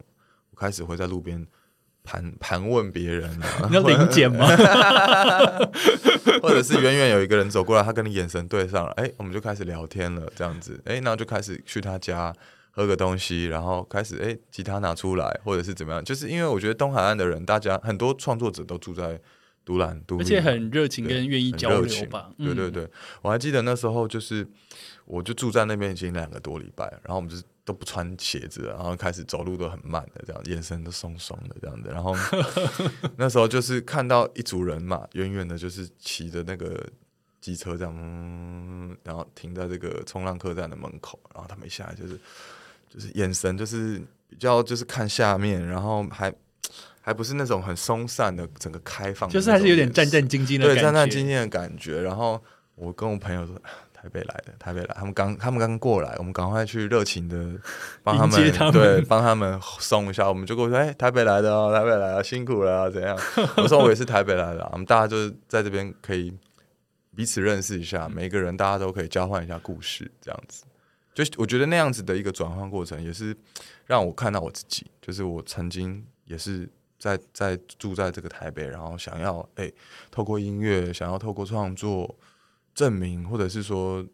[0.50, 1.46] 我开始会在路边。
[2.02, 3.30] 盘盘问别人，
[3.68, 4.46] 你要零检吗？
[6.42, 12.32] 或者是远远有一个人走过来，他跟你眼神对上了，哎，我们就开始聊天了，这样子，哎，然后就开始去他家
[12.70, 16.04] 喝个东西，然后开始哎，吉他拿出来，或者是怎么样？
[16.04, 19.20] 就是因为我觉得东海岸的人，大家很多创作者都住在
[19.64, 22.30] 独兰，而且很热情跟愿意交流吧。
[22.38, 22.88] 对对对，
[23.22, 24.46] 我还记得那时候就是，
[25.10, 27.42] 我就住在那边已经两个多礼拜，然后我们就是。
[27.62, 31.88] 都不穿鞋子，然后开始走路都很慢的，这样眼神都松松的这样子。
[31.88, 32.16] 然后
[33.16, 36.84] 那时候就是看到一组人嘛，远远的，就是骑着那个
[37.40, 41.20] 机车这样，嗯，然后停在这个冲浪客栈的门口。
[41.32, 42.18] 然后他们一下来就是
[42.88, 46.34] 就是眼神就是比较就是看下面，然后还
[47.00, 52.00] 还不是那种很松散的整个开放，就是还是有点战战兢兢的，对，战战兢兢的感觉。
[52.02, 52.42] 然后
[52.74, 53.54] 我跟我朋友说。
[54.00, 57.36] 台北来的，台北来，他们刚他们刚过来，我们赶快去热情的
[58.02, 60.26] 帮他们，对，帮他们送一下。
[60.26, 63.14] 我们就跟我说：“哎，台北来的哦，台北来了，辛苦了，怎样？”
[63.58, 66.34] 我说：“我也是台北来的。”我们大家就是在这边可以
[67.14, 70.64] 彼此认识一下，每个人大家都可以交换一下故事，这样子。
[71.12, 73.36] 就我觉得那样子的一个转换过程，也是
[73.84, 76.66] 让我看到我自己，就是我曾经也是
[76.98, 79.70] 在在住在这个台北，然后想要哎，
[80.10, 82.16] 透过音乐，想要透过创作。
[82.74, 84.04] 证明，或者是说，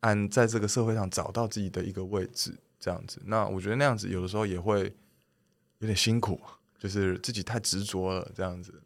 [0.00, 3.20] 按在这个社会上找到自己的一个位置，这样子。
[3.24, 4.92] 那我觉得那样子有的时候也会
[5.78, 6.40] 有点辛苦，
[6.78, 8.82] 就是自己太执着了，这样子。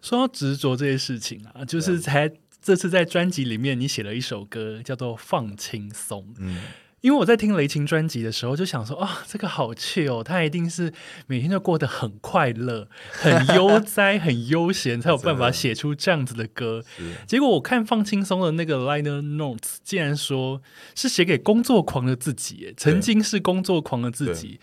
[0.00, 2.30] 说到执着这些事情啊，就是才
[2.60, 6.24] 这次在专辑里面，你写了一首歌叫做《放轻松》。
[6.38, 6.62] 嗯。
[7.02, 10.92] 因为我在听雷琴专辑的时候，就想说啊，这个好趣哦，他一定是
[11.26, 16.84] 每天都过得很快乐、很悠哉、 很悠闲，才有办法写出这样子的歌。
[17.26, 20.62] 结果我看放轻松的那个 liner notes，竟然说
[20.94, 24.60] 是写给工作狂的自己，曾经是工作狂的自己。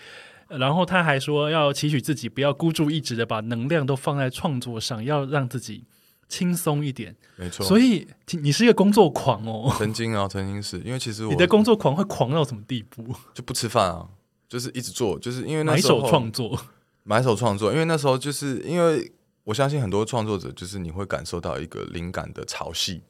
[0.47, 5.83] 然后他还说要期许自己不要孤注一掷的把能量都放在创作上，要让自己。
[6.29, 7.65] 轻松一点，没错。
[7.65, 8.07] 所以
[8.41, 9.73] 你是一个工作狂哦。
[9.79, 13.03] 曾经啊，曾经是因为其实 你的工作狂会狂到什么地步？
[13.33, 14.07] 就不吃饭啊，
[14.47, 16.57] 就是一直做，就是因为那买手创作，
[17.03, 17.73] 买手创作。
[17.73, 19.11] 因为那时候就是因为
[19.43, 23.01] 我相信很多创作者，就是你会感受到一个灵感的潮汐，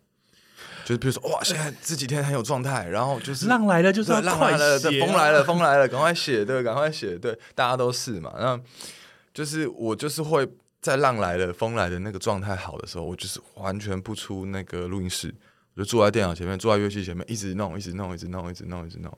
[0.86, 8.34] 就是比如说哇，现在这几天很有状态，然后就是浪来了，就是要浪来了，风来了，风来了，赶快写，对，赶快写，对，大家都是嘛。
[8.40, 8.58] 那
[9.34, 10.50] 就是我就是会。
[10.82, 15.34] 在浪来了、风来的那个状态好的时候，我就是完全不出那个录音室，
[15.74, 19.12] 我就坐在电脑前面，坐在乐器前面，一直弄、一直弄、一直弄、一直弄、一直弄。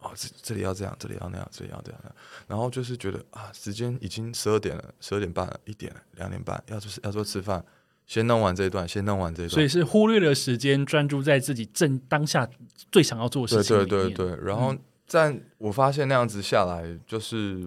[0.00, 2.00] 哦，这这里要这样，这里要那样，这里要这样。
[2.48, 7.64] 然后就是觉得啊，时间已经十二点了，十二点半了，一点了，两点半，要就是要做吃饭，
[8.06, 9.54] 先弄完这一段，先弄完这一段。
[9.54, 12.46] 所以是忽略了时间，专注在自己正当下
[12.90, 14.44] 最想要做的事情对对对对。
[14.44, 17.66] 然后在我发现那样子下来，就是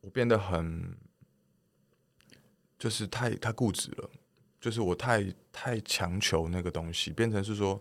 [0.00, 1.00] 我变得很。
[2.82, 4.10] 就是太太固执了，
[4.60, 7.80] 就是我太太强求那个东西，变成是说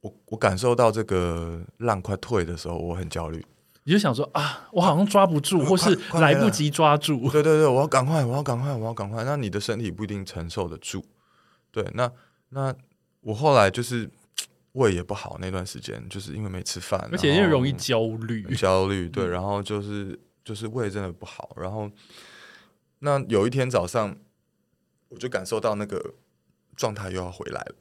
[0.00, 3.40] 我我感受到这个浪快退的时候，我很焦虑。
[3.84, 7.30] 你就想说啊，我好像抓不住，或是来不及抓住。
[7.30, 9.22] 对对对，我要赶快，我要赶快，我要赶快。
[9.22, 11.04] 那你的身体不一定承受得住。
[11.70, 12.10] 对，那
[12.48, 12.74] 那
[13.20, 14.10] 我后来就是
[14.72, 18.42] 胃也不好，那段时间就是因为没吃饭，而且又容易焦虑。
[18.56, 21.88] 焦虑，对，嗯然后就是就是胃真的不好，然后
[23.00, 24.16] 那有一天早上，
[25.08, 26.14] 我就感受到那个
[26.76, 27.74] 状态又要回来了，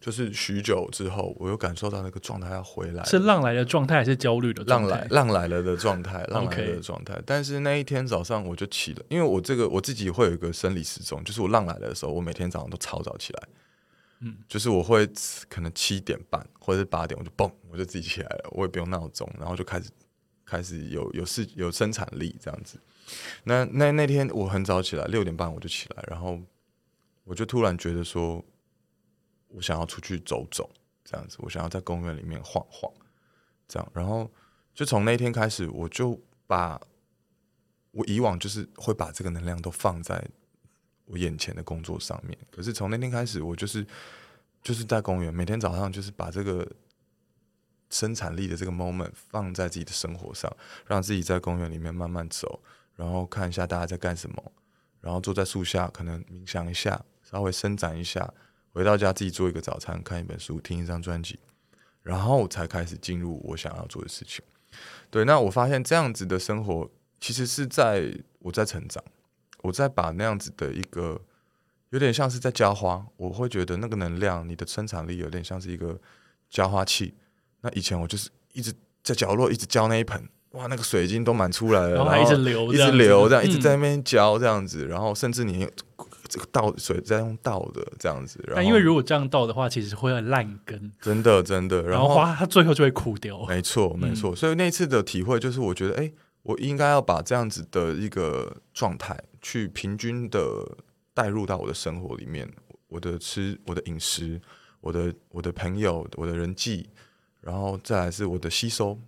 [0.00, 4.88] 就是许久之后，我又感受到那个状态要回来了，是浪来的状态还是焦虑的状态？
[4.88, 7.18] 浪来浪来了的状态，浪来了的状态。
[7.24, 13.48] 但是那一天早上我就起了，因为我这个我自己会有一个生理时钟，就是我浪来了的时候，我每天早上都超早起来。
[14.20, 15.06] 嗯，就是我会
[15.48, 19.90] 可能七点半或者是八点，我就蹦，我就自己起来了，我也不用闹钟，然后就开始
[20.54, 22.78] 开始有有事有生产力这样子。
[23.42, 26.40] 那那那天我很早起来，六点半我就起来，然后
[27.24, 28.44] 我就突然觉得说，
[29.48, 30.70] 我想要出去走走，
[31.04, 32.90] 这样子，我想要在公园里面晃晃，
[33.66, 34.30] 这样，然后
[34.72, 36.80] 就从那天开始，我就把
[37.90, 40.24] 我以往就是会把这个能量都放在
[41.06, 43.86] 我眼前的工作上面，可是从那天开始，我就是
[44.62, 46.66] 就是在公园，每天早上就是把这个
[47.90, 50.50] 生产力的这个 moment 放在自己的生活上，
[50.86, 52.60] 让自己在公园里面慢慢走，
[52.96, 54.52] 然后看一下大家在干什么，
[55.00, 58.32] 然后坐在树下可能冥想一下，稍微伸展一下，
[58.72, 61.38] 回到家自己做一个早餐，看一本书，听一张专辑，
[62.02, 64.44] 然后才开始进入我想要做的事情。
[65.10, 69.04] 对，那我发现这样子的生活其实是在我在成长，
[69.62, 71.20] 我在把那样子的一个
[71.90, 76.00] 有点像是在浇花，我会觉得那个能量，你的生产力有点像是一个
[76.50, 77.14] 浇花器。
[77.64, 78.70] 那以前我就是一直
[79.02, 85.66] 在角落一直浇那一盆，哇，那个水已经都满出来了，然后还一直流一直流，这样一直嗯在那边浇这样子，然后甚至你
[86.28, 93.44] 这个倒水在用倒的这样子，然后但因为如果这样倒的话，其实会很烂根，真的真的，然后花它最后就会枯掉。
[93.46, 94.36] 没错，没错。
[94.36, 100.38] 所以那次的体会就是，我觉得，哎、我应该要把这样子的一个状态，去平均的
[101.14, 102.48] 带入到我的生活里面，
[102.88, 104.40] 我的吃，我的饮食，
[104.80, 106.88] 我的我的朋友，我的人际，
[107.44, 108.98] 然后再来是我的吸收，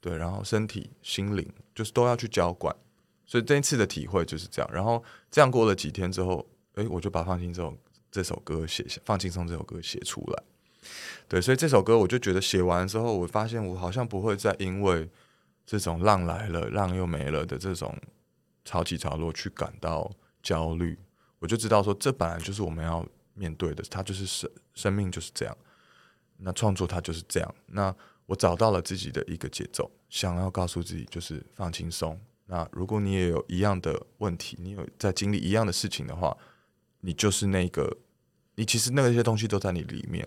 [0.00, 2.74] 对，然后身体、心灵，就是都要去浇灌。
[3.24, 4.68] 所以这一次的体会就是这样。
[4.72, 7.72] 然后这样过了几天之后，哎、我就把《放轻松》
[8.10, 10.42] 这首歌写下，《放轻松》这首歌写出来。
[11.28, 15.08] 对，所以这首歌我就觉得写完之后，我发现我好像不会再因为
[15.64, 17.96] 这种浪来了、浪又没了的这种
[18.64, 20.10] 潮起潮落去感到
[20.42, 20.98] 焦虑。
[21.38, 25.56] 我就知道说，这本来就是我们要面对的，它就是生生命就是这样。
[26.38, 27.54] 那创作它就是这样。
[27.66, 27.94] 那
[28.26, 32.18] 我找到了自己的一个节奏，想要告诉自己就是放轻松。
[32.46, 36.36] 那如果你也有一样的问题，你有在经历一样的事情的话，
[37.00, 37.96] 你就是那个，
[38.54, 40.26] 你其实那些东西都在你里面。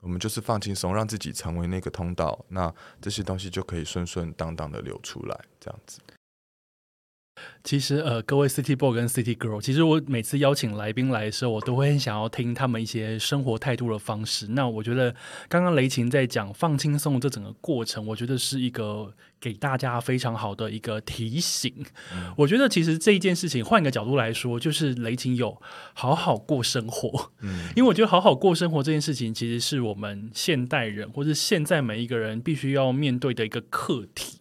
[0.00, 2.72] 我们就是放轻松，让自己成为那个通道，那
[3.02, 6.00] 这些东西就可以顺顺当当的流出来，这样子。
[7.62, 14.46] 其实呃，各位 City Boy 跟 City Girl，其实我每次邀请来宾来的时候，我都会很想要听他们一些生活态度的方式。
[14.48, 15.14] 那我觉得
[15.48, 21.72] 刚刚雷琴在讲放轻松这整个过程，我觉得是一个给大家非常好的一个提醒。
[22.36, 25.60] 我觉得其实这一件事情，换一个角度来说，就是雷琴有
[25.94, 27.32] 好好过生活。
[27.40, 34.38] 嗯， 因为我觉得好好过生活这件事情，其实是我们现代人或者现在每一个人必须要面对的一个课题。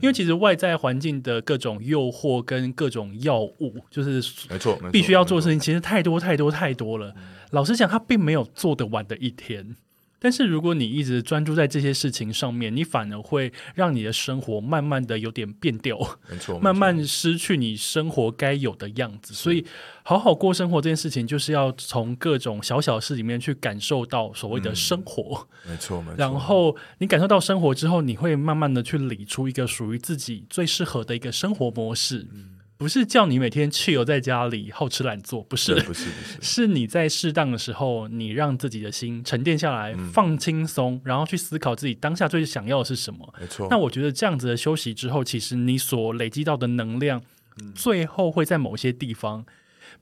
[0.00, 7.14] 因为其实外在环境的各种诱惑跟各种药物，就是没错，必须要做的事情，其实太多太多太多了。
[7.50, 9.74] 老实讲，他并没有做得完的一天。
[10.20, 15.98] 但是如果你一直专注在这些事情上面，你反而会让你的生活慢慢的有点变调。
[16.30, 19.32] 没错，慢慢失去你生活该有的样子。
[19.32, 19.64] 所以，
[20.02, 25.46] 好好过生活这件事情，就是要从各种小小事里面去感受到所谓的生活。
[25.66, 26.16] 没错，没错。
[26.16, 32.26] 然后，你感受到生活之后，你会慢慢的去理出一个属于自己最适合的一个生活模式。
[32.78, 43.34] 不是叫你每天去游在家里好吃懒做，不是，不是不是， 是你在适当的时候，你让自己的心沉淀下来，嗯放轻松，然后去思考自己当下最想要的是什么。
[43.40, 43.66] 没错。
[43.68, 47.20] 那我觉得这样子的休息之后，其实你所累积到的能量，
[47.74, 49.44] 最后会在某些地方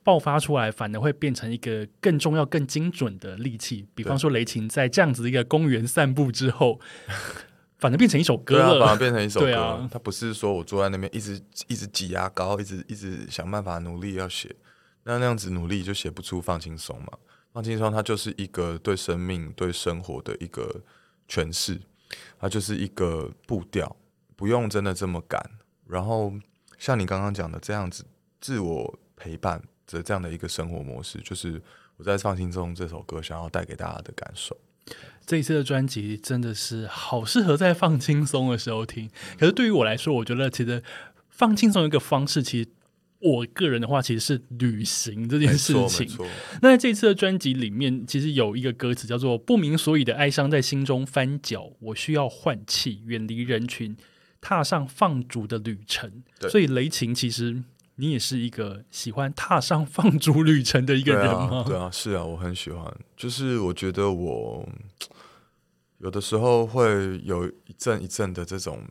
[0.05, 3.87] 爆发出来，反而会变成一个更重要、更精准的利器。
[3.95, 6.79] 比方说，雷琴在这样子一个公园散步之后，
[7.79, 8.97] 反而变成一首歌对啊，把它。
[8.97, 9.47] 变成一首歌。
[9.47, 14.55] 对啊它不是说我坐在那边一直一直挤牙膏，一直一直想办法努力要写，
[15.05, 17.19] 那那样子努力就写不出放轻松嘛。
[17.53, 20.83] 放轻松，它就是一个对生命、对生活的一个
[21.29, 21.81] 诠释，
[22.38, 23.96] 它就是一个步调，
[24.37, 25.50] 不用真的这么赶。
[25.87, 26.33] 然后
[26.79, 28.05] 像你刚刚讲的这样子，
[28.40, 31.63] 自我陪伴的这样的一个生活模式，就是
[31.96, 34.55] 我在放轻松这首歌想要带给大家的感受。
[35.27, 39.11] 这一次的专辑真的是好适合在放轻松的时候听。
[39.39, 40.83] 可是对于我来说，我觉得其实
[41.31, 42.69] 放轻松一个方式，其实
[43.19, 46.09] 我个人的话，其实是旅行这件事情。
[46.63, 53.97] 那在这次的专辑里面，其实有一个歌词叫做“不明所以的哀伤在心中翻搅，我需要换气，远离人群，
[54.41, 56.23] 踏上放逐的旅程”。
[56.49, 57.65] 所以雷琴其实。
[57.97, 61.65] 你也是一个喜欢踏上放逐旅程的一个人吗？
[61.67, 62.94] 对啊，是啊，我很喜欢。
[63.17, 64.69] 就是我觉得我
[65.99, 68.83] 有的时候会有一阵一阵的这种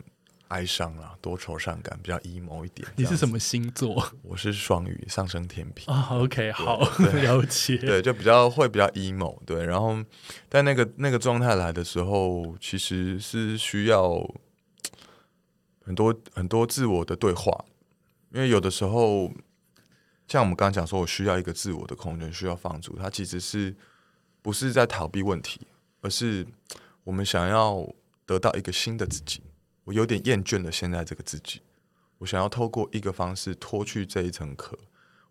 [0.47, 2.87] 哀伤啊，多愁善感，比较 emo 一点。
[2.95, 4.11] 你是什么星座？
[4.23, 6.07] 我是双鱼，上升天平啊。
[6.11, 6.79] OK，好，
[7.13, 7.77] 了解。
[7.85, 9.37] 对，就比较会比较 emo。
[9.45, 10.03] 对，然后
[10.49, 14.19] 但那个那个状态来的时候，其实是需要
[15.83, 17.65] 很多很多自我的对话。
[18.35, 19.31] 因为有的时候，
[20.27, 22.97] 像我们刚刚讲说，我需要一个自我的空间，需要放逐。
[22.97, 23.73] 它其实是
[24.41, 25.61] 不是在逃避问题，
[26.01, 26.45] 而是
[27.05, 27.89] 我们想要
[28.25, 29.41] 得到一个新的自己。
[29.85, 31.61] 我有点厌倦了现在这个自己，
[32.17, 34.77] 我想要透过一个方式脱去这一层壳。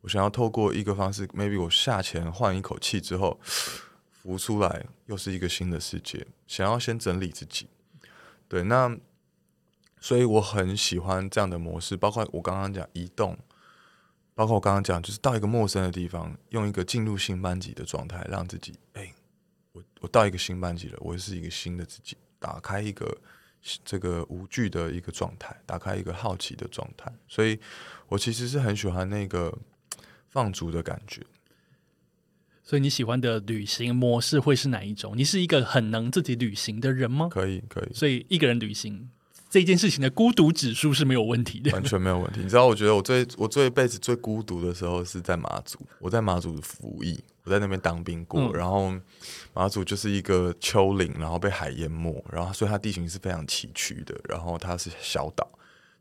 [0.00, 6.26] 我想要透过一个方式，maybe 我下潜换一口气之后浮出来，又是一个新的世界。
[6.46, 7.68] 想要先整理自己，
[8.48, 8.98] 对那。
[10.04, 13.34] 所以我很喜欢这样的模式，包括我刚刚讲移动，
[14.34, 19.14] 包括我刚刚讲，就是到一个陌生的地方，用一个进入新班级的状态，让自己，哎，
[19.72, 23.16] 我我到一个新班级了，我是一个新的自己，打开一个
[23.82, 27.10] 这个无惧的一个状态，打开一个好奇的状态。
[27.26, 27.58] 所以
[28.08, 29.56] 我其实是很喜欢那个
[30.28, 31.22] 放逐的感觉。
[32.62, 35.16] 所以你喜欢的旅行模式会是哪一种？
[35.16, 37.30] 你是一个很能自己旅行的人吗？
[37.30, 37.94] 可以，可以。
[37.94, 39.08] 所以一个人旅行。
[39.54, 42.40] 这件事情的孤独指数是没有问题的，完全没有问题。
[42.40, 48.52] 你知道，我觉得我最我这一辈子最孤独的时候是在马祖，我在马祖服役，我在那边当兵过。
[48.52, 48.92] 然后
[49.52, 54.20] 马祖就是一个丘陵，然后被海淹没，然后所以它地形是非常崎岖的。
[54.28, 55.48] 然后它是小岛，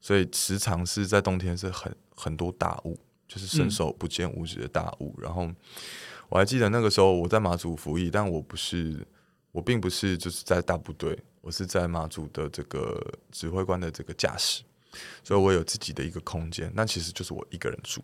[0.01, 2.97] 所以时常是在冬天是很很多大雾，
[3.27, 5.13] 就是伸手不见五指的大雾。
[5.21, 5.47] 然后
[6.29, 9.05] 我还记得那个时候我在马祖服役，但我不是，
[9.51, 11.15] 我并不是就是在大部队。
[11.43, 12.97] 我是在马祖的这个
[13.29, 14.63] 指挥官的这个驾驶，
[15.25, 16.71] 所以我有自己的一个空间。
[16.73, 18.01] 那其实就是我一个人住，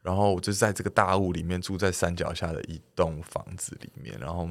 [0.00, 4.18] 然后我就在这个大雾里面住在山脚下的一栋房子里面。
[4.18, 4.48] 然后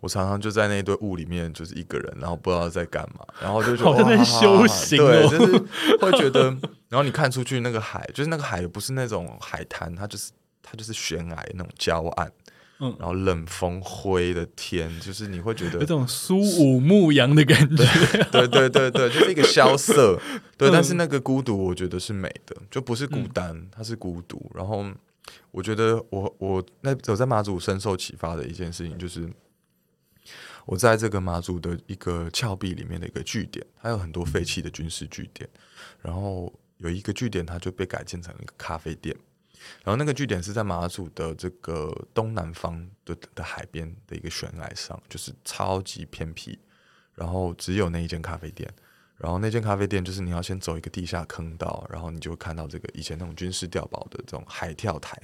[0.00, 5.58] 我常常就在那堆雾里面，就是一个人，然后不知道在干嘛，然后就觉得 在修行，对，就是
[5.96, 6.50] 会觉得。
[6.90, 10.30] 然后你看出去那个海，就是那个海不是那种海滩，它就是
[10.62, 12.30] 它就是悬崖那种礁岸。
[12.80, 17.84] 嗯，然后冷风灰的天，就是你会觉得有种苏武牧羊的感觉，
[18.32, 20.20] 对对对对，就是一个萧瑟，
[20.58, 24.50] 对，但是那个孤独，我觉得是美的，就不是孤单，它是孤独。
[24.54, 24.84] 然后
[25.52, 29.30] 我觉得我我那我在马祖深受启发的一件事情，就是
[30.66, 35.48] 我在这个马祖的一个峭壁里面的一个据点，它有很多废弃的军事据点，
[36.02, 39.14] 然后有一个据点，它就被改建成一个咖啡店。
[39.84, 46.58] 然后那个据点是在马祖的这个东南方的的海边的一个悬崖上，就是超级偏僻，
[47.14, 48.68] 然后只有那一间咖啡店。
[49.16, 55.16] 然后那间咖啡店就是你要先走一个地下坑道，然后你就会看到这个以前那种军事碉堡的这种海跳台，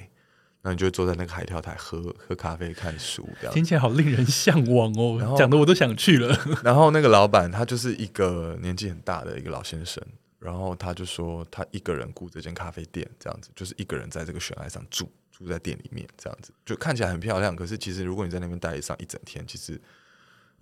[0.62, 6.38] 那你就坐在那个海跳台喝喝咖啡、看书，听起来好令人向往哦，讲的我都想去了。
[6.62, 10.02] 然后那个老板他就是一个年纪很大的一个老先生。
[10.40, 17.54] 然后他就说，他一个人雇这间咖啡店，这样子就是一个人在这个悬崖上住，住在店里面，这样子就看起来很漂亮。
[17.54, 19.80] 可是其实如果你在那边待上一整天，其实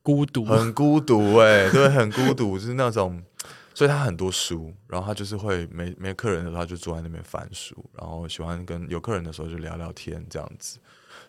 [0.03, 3.23] 孤独，很孤独哎，对，很孤独，就是那种。
[3.79, 10.81] 所以他很多书，然后他就是会没没客人的时候，他就坐在那边翻书，然后喜欢跟有客人的时候就聊聊天，这样子。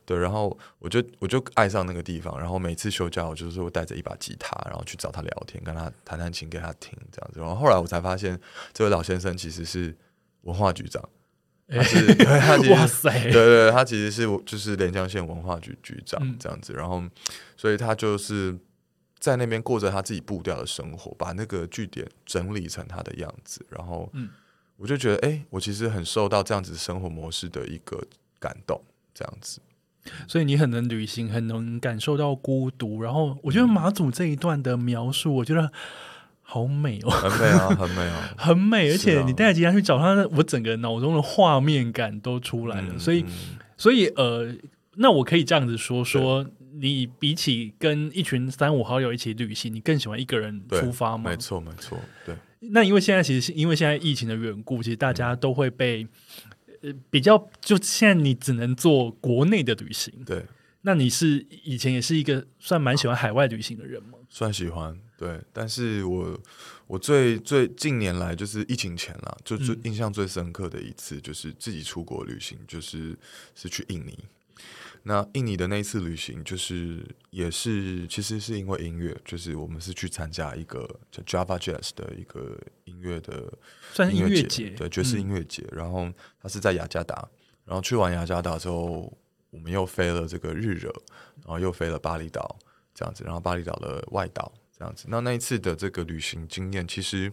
[0.03, 7.39] 对，然后我就我就爱上那个地方，然后每次休假，我就是会带着一把吉他，然后去找他聊天，跟他弹弹琴给他听，这样子。
[7.39, 8.39] 然后后来我才发现，
[8.73, 9.95] 这位老先生其实是
[10.41, 11.07] 文化局长，
[11.67, 16.73] 他是他其实对对，他其实是就是连江县文化局局长这样子。
[16.73, 17.03] 然后，
[17.55, 18.57] 所以他就是
[19.19, 23.65] 在那边过着他自己步调的生活，把那个据点整理成他的样子。
[23.69, 24.09] 然后，
[24.77, 28.01] 我就觉得，哎，我其实很受到这样子生活模式的一个
[28.39, 28.81] 感动，
[29.13, 29.59] 这样子。
[30.25, 33.01] 所以你很能旅行，很能感受到孤独。
[33.01, 35.69] 然后我觉得马祖这一段的描述，我觉得
[36.41, 38.91] 好美哦，很美啊， 很美啊，很美。
[38.91, 42.97] 而且你带着吉他去找他，我整个脑中的画面感都出来了。
[42.97, 43.25] 所以，
[43.75, 44.55] 所以呃，
[44.95, 51.29] 那我可以这样子说说，你比起跟一群三五好友一起旅行，你更喜欢一个人出发吗？
[51.29, 52.35] 没错，没错，对。
[52.59, 56.07] 那因为现在其实是因为现在疫情的缘故，其实大家都会被。
[56.81, 60.13] 呃比较，就现在你只能做国内的旅行。
[60.25, 60.45] 对，
[60.83, 64.17] 那你是以前也是一个算蛮喜欢海外旅行的人吗？
[64.29, 66.39] 算喜欢，对，但是我
[66.87, 73.13] 我最最近年来就是疫情前啦，就最嗯印象最深刻的一次就是自己出国旅行，就是
[73.53, 74.17] 是去印尼。
[75.03, 83.51] 那印尼的那一次旅行，就是也是其实是因为音乐，就是我们是去参加一个叫 Java Jazz 的一个音乐的
[83.93, 85.65] 算是音乐节，节，对，爵士嗯音乐节。
[85.71, 87.27] 然后它是在雅加达，
[87.65, 89.11] 然后去完雅加达之后，
[89.49, 90.89] 我们又飞了这个日惹，
[91.37, 92.59] 然后又飞了巴厘岛，
[92.93, 95.05] 这样子，然后巴厘岛的外岛这样子。
[95.07, 97.31] 那那一次的这个旅行经验，其实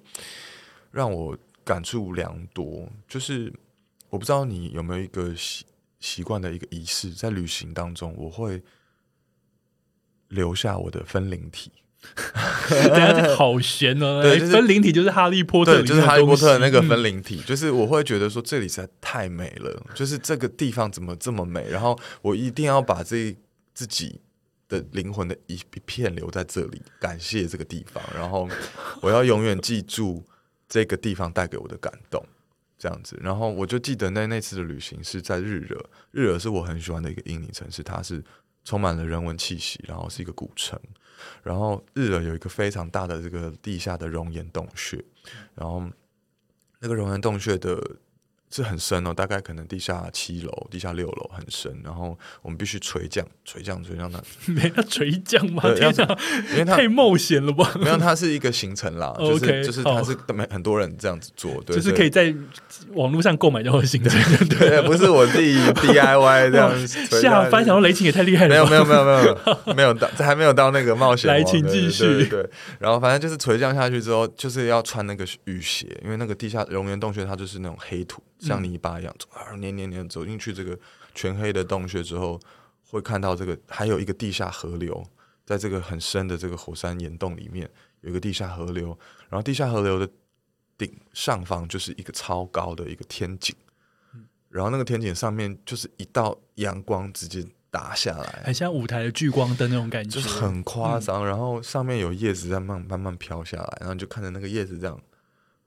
[0.93, 2.89] 让我感触良多。
[3.09, 3.53] 就是
[4.09, 5.35] 我不知道你有没有一个
[6.01, 8.63] 习习惯的一个仪式，在旅行当中，我会
[10.29, 11.71] 留下我的分灵体。
[12.71, 14.23] 等下这个好悬哦！
[14.23, 23.37] 对就是分灵体就是哈利波特对，就是哈利波特的那个分灵体，就是我会觉得说这里实在太美了，就是这个地方怎么这么美，然后我一定要把这
[23.75, 24.21] 自己
[24.69, 28.49] 的灵魂的一一片留在这里，感谢这个地方，然后
[29.01, 30.25] 我要永远记住
[30.69, 32.25] 这个地方带给我的感动。
[32.87, 35.77] 这样子，然后我就记得那那次的旅行是在日惹，
[36.13, 38.23] 日惹是我很喜欢的一个印尼城市，它是
[38.63, 40.81] 充满了人文气息，然后是一个古城。
[41.43, 45.05] 然后日惹有一个非常大的这个地下的熔岩洞穴，
[45.57, 45.83] 然后
[46.79, 47.97] 那个熔岩洞穴的
[48.49, 54.23] 是很深哦，大概可能地下七楼、地下六楼很深，然后我们必须垂降、垂降、垂降那，
[54.53, 55.63] 没要垂降吗？
[55.65, 56.19] 对要天哪，
[56.53, 57.73] 因为它太冒险了吧！
[57.81, 62.35] 没有它是一一个行程啦， 就是 OK，就是它是很很多人这样子做，对，就是可以在
[62.93, 71.39] 网络上购买到的行程，对 对，不是我自己 DIY 这样垂下来下翻，想到雷霆也太厉害了，没有没有没有没有没有到，这还没有到那个冒险王。
[71.39, 72.47] 来请继续对，
[72.79, 80.79] 然后反正就是垂降下去之后，就是要穿那个雨鞋，因为那个地下熔岩洞穴它就是那种黑土，像泥巴一样，啊黏黏黏走进去这个
[81.15, 82.41] 全黑的洞穴之后，
[82.91, 85.05] 会看到这个还有一个地下河流，
[85.45, 87.69] 在这个很深的这个火山岩洞里面
[88.03, 90.09] 有一个地下河流，然后地下河流的
[90.77, 93.55] 顶上方就是一个超高的一个天井，
[94.49, 101.27] 然后那个天井上面就是一道阳光直接打下来，很像舞台的聚光灯那种感觉，就是很夸张。
[101.27, 105.01] 然后上面有叶子在慢慢慢飘下来，然后你就看着那个叶子这样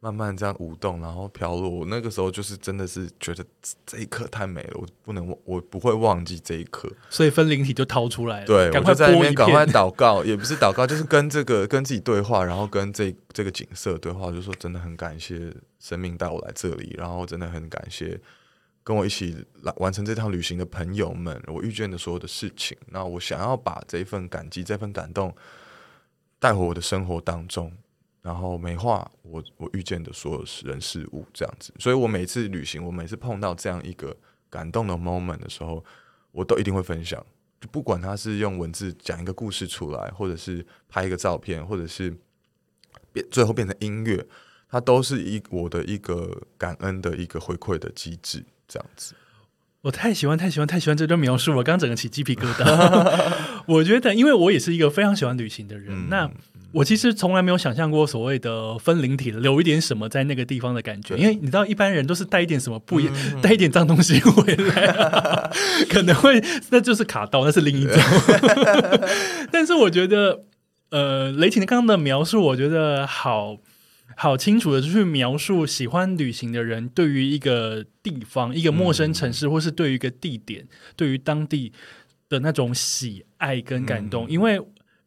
[0.02, 1.70] 慢慢这样舞动，然后飘落。
[1.70, 6.90] 我那个时候就是真的是觉得这这一刻太美了，我不能忘，我不会忘记这一刻。
[7.10, 18.18] 所以分灵体就掏出来了，对，赶快我就在那边赶快，祷告， 也不是祷告，就是跟这个跟自己对话，然后跟这这个景色对话，就说真的很感谢生命带我来这里，然后真的很感谢
[18.86, 25.36] 跟我一起来完成这趟旅行的朋友们，我遇见的所有的事情，那我想要把这一份感激、这份感动
[26.40, 27.74] 带回我的生活当中。
[28.22, 34.16] 然后美化我我遇见的所有人事物，这样子，所以我每次旅行，我每次碰到这样一个
[34.50, 35.84] 感动的 moment 的时候，
[36.32, 37.26] 我都一定会分享。
[37.62, 42.16] 就不管他是用文字讲一个故事出来，或者是拍一个照片，或者是
[43.12, 44.26] 变最后变成音乐，
[44.70, 49.14] 它都是一我的一个感恩的一个回馈的机制，这样子。
[49.82, 53.34] 我太喜欢太喜欢太喜欢这段描述了，刚刚整个起鸡皮疙瘩。
[53.68, 56.32] 我觉得，因为我也是一个非常喜欢旅行的人，嗯那
[56.72, 65.52] 我其实从来没有想象过所谓的分灵体留一点什么在那个地方的感觉，因为你知道一般人都是带一点什么不一样，嗯带一点脏东西回来、
[65.90, 67.94] 可能会那就是卡刀，那是另一种。
[69.52, 70.44] 但是我觉得，
[70.92, 73.58] 呃，雷霆刚刚的描述，我觉得好。
[74.16, 80.68] 好清楚的去描述喜欢旅行的人对于一个地方、一个陌生城市，或是对于一个地点、
[80.98, 81.72] 对于当地
[82.28, 84.26] 的那种喜爱跟感动。
[84.26, 84.60] 嗯因为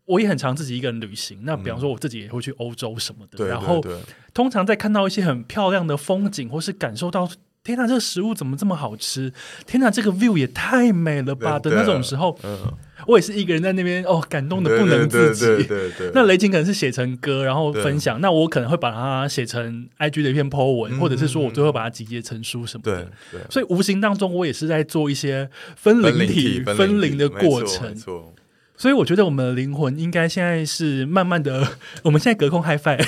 [0.06, 4.00] 我也很常自己一个人旅行，那比方说我自己也会去欧洲什么的，对，然后对对
[4.34, 7.28] 通常在看到一些很漂亮的风景，或是感受到
[7.64, 9.32] 天哪，这个食物怎么这么好吃？
[9.66, 12.58] 天哪，这个 view 也太美了吧的那种时候，嗯，
[13.06, 15.68] 我也是一个人在那边哦，感动的不能自己。
[16.12, 18.20] 那雷景可能是写成歌，然后分享。
[18.20, 23.08] 那我可能会把它写成 IG 的一篇 po 文，嗯或者是说我最后把它集结成书什么的。
[23.30, 27.94] 对，所以无形当中，我也是在做一些分灵体、分分灵的过程没。
[27.94, 28.34] 错，
[28.82, 31.64] 所以我觉得我们的灵魂应该现在是慢慢的，
[32.02, 32.98] 我们现在隔空 high five，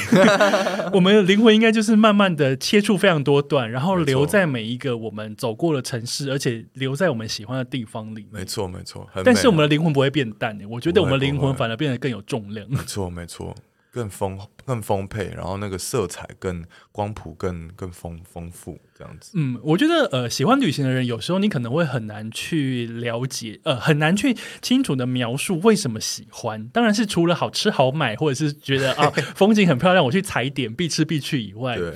[0.95, 8.45] 我们的灵魂应该就是慢慢的切出非常多段，然后留在每一个我们走过的城市，而且留在我们喜欢的地方里没。
[8.45, 9.05] 错没错。
[9.13, 12.65] 很但是我们的灵魂不会变淡的，我觉得我们的灵魂反而变得更有重量。
[12.71, 13.53] 没错没错，
[13.95, 14.37] 更丰
[14.67, 19.31] 更丰沛，然后那个色彩更光谱更更丰丰富，这样子。
[19.35, 26.69] 嗯，我觉得呃，喜欢旅行的人，有时候你可能会很难去了解，呃，很难去清楚的描述为什么喜欢。
[26.69, 31.95] 当然是除了好吃好买，或者是觉得啊 风景很漂亮，我去踩点必吃必去以外，对，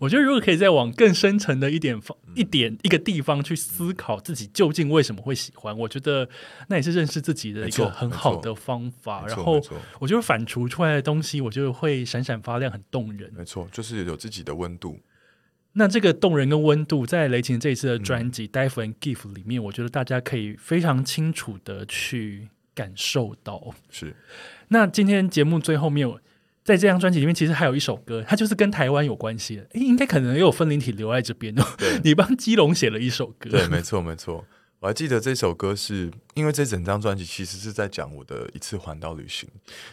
[0.00, 6.28] 我觉得如果可以再往更深层的一点方、一点一个地方去思考自己究竟为什么会喜欢，我觉得
[6.68, 9.26] 那也是认识自己的一个很好的方法。
[9.26, 9.60] 然后
[9.98, 13.32] 我觉得反刍出来的东西，我觉得会闪闪发亮，很动人。
[13.36, 14.98] 没错，就是有自己的温度。
[15.78, 23.74] 那这个动人跟温度，在雷霆这一次的专嗯辑《Dive and Give》里面，我觉得大家可以非常清楚的去感受到。
[23.90, 24.16] 是
[24.68, 26.08] 那今天节目最后面，
[26.66, 29.62] 在这张专辑里面，其实还有一首歌，它就是跟台湾有关系的。
[29.74, 31.64] 诶，应该可能也有分灵体留在这边哦。
[32.02, 34.44] 你帮基隆写了一首歌，对，没错没错。
[34.80, 39.48] 我还记得这首歌是因为这整张专辑其实是在讲我的一次环岛旅行，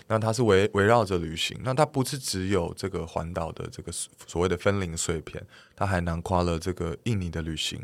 [0.08, 5.46] 那它是围围绕着旅行，那它不是只有这个环岛的这个所谓的分龄碎片，
[5.76, 7.80] 它还囊括了这个印尼的旅行，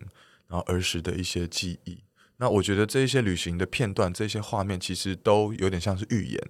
[0.48, 2.00] 然后儿时的一些记忆。
[2.38, 6.42] 那我觉得这一些旅行的片段，这些画面其实都有点像是预言，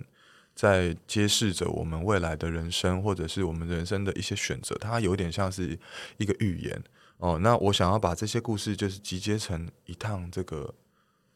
[0.60, 5.80] 在揭示着我们未来的人生，或者是我们人生的一些选择，它有点像是
[6.18, 6.84] 一个预言。
[7.16, 10.76] 哦，那我想要把这些故事就是集结成一趟这个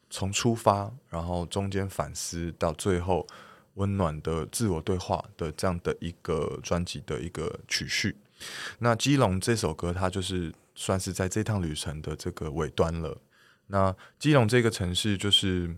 [0.09, 3.25] 从出发，然后中间反思到最后
[3.75, 8.17] 温暖的自我对话的这样的一个专辑的一个曲序。
[8.79, 13.17] 那基隆这首歌，它就是算是在这趟旅程的这个尾端了。
[13.67, 15.73] 那基隆这个城市，就是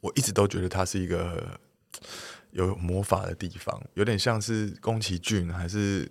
[0.00, 1.58] 我一直都觉得它是一个
[2.52, 6.06] 有魔法的地方，有点像是宫崎骏还是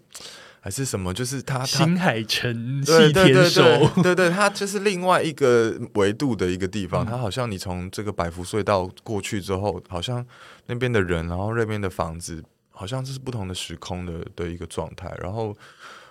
[0.59, 7.05] 还是什么，就是它它新海诚细对对对对对对，它就是另外一个维度的一个地嗯方。
[7.05, 10.25] 它好像你从这个百福隧道过去之后，好像
[10.65, 15.11] 那边的人，然后那边的房子，好像这是不同的时空的的一个状态。
[15.21, 15.55] 然后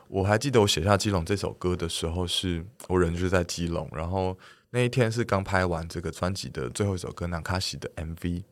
[0.08, 4.36] 我还记得我写下《基隆》这首歌的时候是，我人就是在基隆，然后
[4.70, 8.42] 那一天是刚拍完这个专辑的最后一首歌《南卡西》的 MV。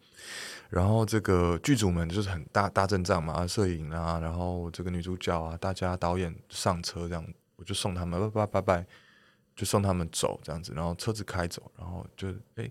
[0.69, 7.25] 然后这个剧组们就是很大大阵仗嘛，摄影啊，然后这个女主角啊，大家导演上车这样，
[7.57, 8.87] 我就送他们拜拜拜拜，
[9.57, 12.71] 就送他们走这样子，然后车子开走，然后就哎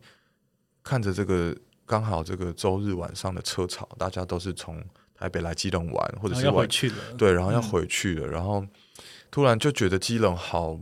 [0.84, 4.84] 看着这个刚好这个周日晚上的车潮，大家都是从
[5.16, 6.95] 台北来基隆玩，或者要是回去了。
[7.18, 8.66] 对，然后要嗯回去了，然后
[9.32, 10.80] 突然就觉得基隆好。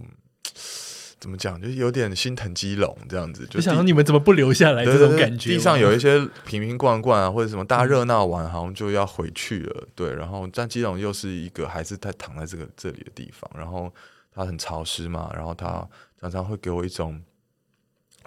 [1.20, 1.60] 怎么讲？
[1.60, 5.52] 就是有点心疼基隆这样子，就就想地说你们怎么不留下来这种感觉？
[5.52, 9.88] 地上有一些瓶瓶罐罐啊，或者什么大家热闹完，好像就要回去了。
[9.96, 13.92] 对，然后但基隆又是一个还是在躺在这个这里的地方，然后
[14.34, 15.88] 它很潮湿嘛，然后它
[16.20, 17.20] 常常会给我一种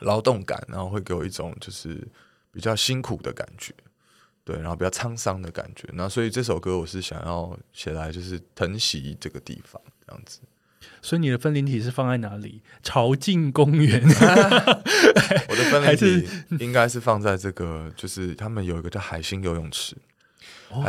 [0.01, 2.07] 劳动感，然后会给我一种就是
[2.51, 3.73] 比较辛苦的感觉。
[4.45, 10.41] 对，然后比较沧桑的感觉，那所以这首歌我是想要写来就是疼惜这个地方这样子。
[11.01, 12.61] 所以你的分灵体是放在哪里？
[12.83, 14.03] 朝境公园。
[15.49, 19.97] 我的分灵体应该是放在这个，就是他们有一个叫海星游泳池，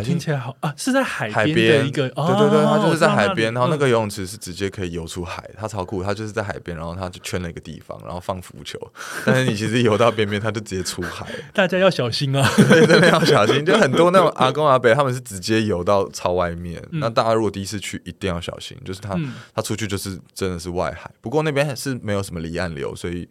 [0.03, 8.80] 听起来好啊，是在海海边的一个，对对对，哦它就是在海边，然后那个游泳池是直接可以游出海，它超酷，它就是在海边，然后它就圈了一个地方，然后放浮球，
[9.25, 12.45] 但是你其实游到边边，它就直接出海大家要小心啊。
[12.55, 16.99] 对，真的要小心，就很多那种 阿公阿伯他们是直接游到超外面，嗯。
[16.99, 23.27] 那大家如果第一次去一定要小心，就是他嗯，他出去就是真的是外海，不过那边是没有什么离岸流，所以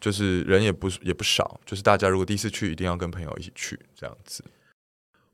[0.00, 4.44] 就是人也不也不少，就是大家如果第一次去，一定要跟朋友一起去这样子。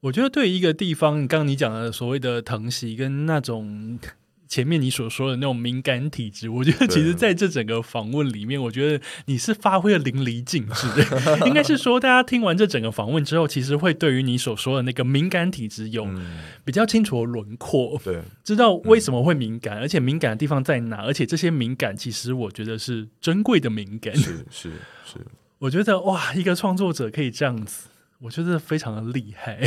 [0.04, 3.98] 我觉得对于一个地方，刚刚你讲的所谓的疼惜跟那种。
[4.46, 11.38] 前面你所说的那种敏感体质，我觉得其实在这整个访问里面，我觉得你是发挥的淋漓尽致的。
[11.48, 18.00] 应该是说，大家听完这整个访问之后，其实会对于你所说的那个敏感体质有嗯，比较清楚的轮廓。
[18.04, 24.14] 对， 知道为什么会敏感，而且敏感的地方在哪，而且这些敏感其实我觉得是珍贵的敏感。
[24.14, 24.70] 是是
[25.04, 25.18] 是，
[25.58, 27.88] 我觉得哇，一个创作者可以这样子，
[28.24, 29.60] 我觉得非常的厉害。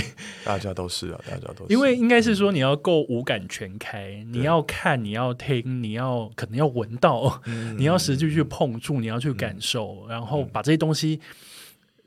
[0.43, 7.77] 大家都是啊，大家都是，因为应该是说你要够五感全开，你要看，你要听，你要可能要闻到，嗯。
[7.77, 11.21] 你要实际去碰触，你要去感受，然后把这些东西。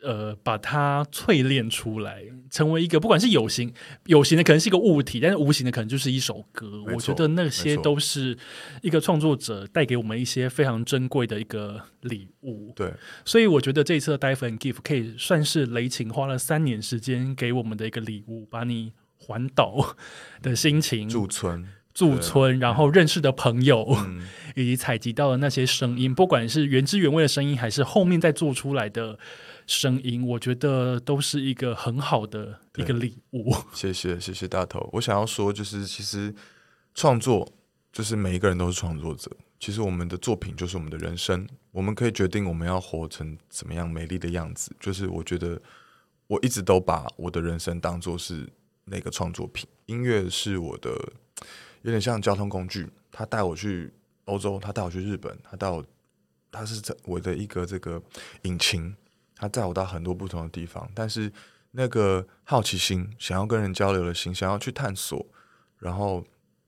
[0.03, 3.73] 呃，把它淬炼出来，成为一个不管是有形
[4.07, 6.83] 有形的，可能是一个物体，但是无形的可能就是一首歌。
[6.93, 8.37] 我觉得那些都是
[8.83, 12.73] 一个创作者带给我们一些非常珍贵的一个礼物。
[12.75, 12.93] 对，
[13.25, 19.97] 所以我觉得这一次的 Dive and Give 可以算是雷霆花了三年时间给我们的一个礼物，把你环岛
[20.41, 24.27] 的心情驻村，驻村，然后认识的朋友，嗯，
[24.57, 29.19] 以及采集到的那些声音，不管是原汁原味的声音，还是后面再做出来的
[29.71, 33.55] 声音，我觉得都是一个很好的一个礼物。
[33.73, 34.91] 谢谢谢谢大头。
[34.93, 36.35] 我想要说，就是其实
[36.93, 37.49] 创作
[37.93, 39.31] 就是每一个人都是创作者。
[39.61, 44.75] 其实我们的作品就是我们的人生，我们可以决定我们要活成怎么样美丽的样子。
[44.81, 45.63] 就是我觉得
[46.27, 48.49] 我一直都把我的人生当做是
[48.87, 50.91] 那个创作品，音乐是我的
[51.83, 52.89] 有点像交通工具。
[53.13, 53.93] 他带我去
[54.25, 55.85] 欧洲，他带我去日本，他带我，
[56.51, 58.03] 他是我的一个这个
[58.43, 58.97] 引擎，
[59.41, 60.89] 他载我到很多不同的地方。
[60.95, 61.33] 但是
[61.73, 65.27] 那个好奇心，想要跟人交流的心，想要去探索，
[65.79, 66.25] 然后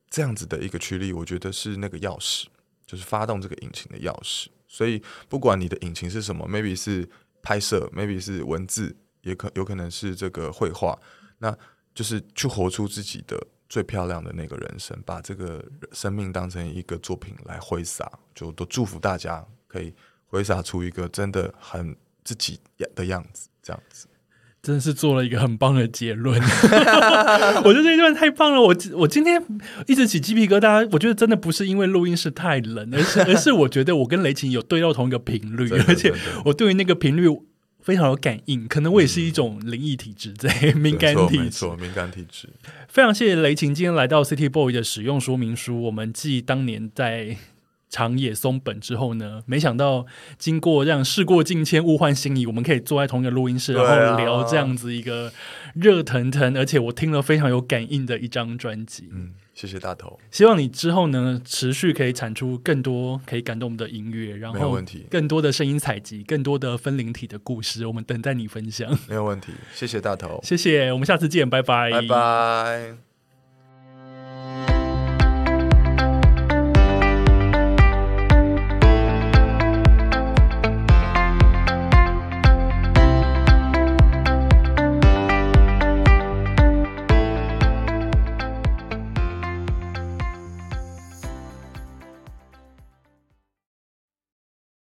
[0.08, 2.46] 这样子的一个驱力，我觉得是那个钥匙，
[2.86, 4.46] 就是发动这个引擎的钥匙。
[4.66, 7.08] 所以不管你的引擎是什么，maybe 是
[7.42, 10.98] 拍摄，maybe 是文字，也可有可能是这个绘画，
[11.38, 11.56] 那
[11.94, 13.46] 就是去活出自己的。
[13.68, 19.94] 最漂亮的那个人生，把这个生命当成一个作品来挥洒，就都祝福大家可以
[20.26, 22.58] 挥洒出一个真的很自己
[22.94, 24.06] 的样子，这样子，
[24.62, 26.40] 真的是做了一个很棒的结论。
[27.64, 29.42] 我觉得这一段太棒了，我我今天
[29.86, 36.14] 一直起鸡皮疙瘩，我觉得真的不是因为录音室太冷，而是 而是我觉得我跟雷琴有对到同一个频率，而且
[36.44, 37.28] 我对于那个频率。
[37.82, 42.48] 非常有感应，可能我也是一种灵异体质，在敏感体质，没错，敏感体质。
[42.86, 45.82] 非常谢谢雷晴今天来到 City Boy 的使用说明书。
[45.82, 47.36] 我们继当年在
[47.92, 50.06] 长野松本之后呢，没想到
[50.38, 55.30] 经过这样事过境迁、物换星移，我们可以坐在同一个录音室，然后聊这样子一个
[55.74, 59.08] 热腾腾，而且我听了非常有感应的一张专辑。
[59.12, 59.34] 嗯。
[59.54, 64.80] 谢谢大头，希望你之后呢持续可以产出更多可以感动我们的音乐，然后
[65.10, 68.90] 更多的声音采集，更多的分灵体的故事，我们等待你分享。
[69.06, 73.11] 没有问题，谢谢大头，谢谢，我们下次见，拜拜，拜拜。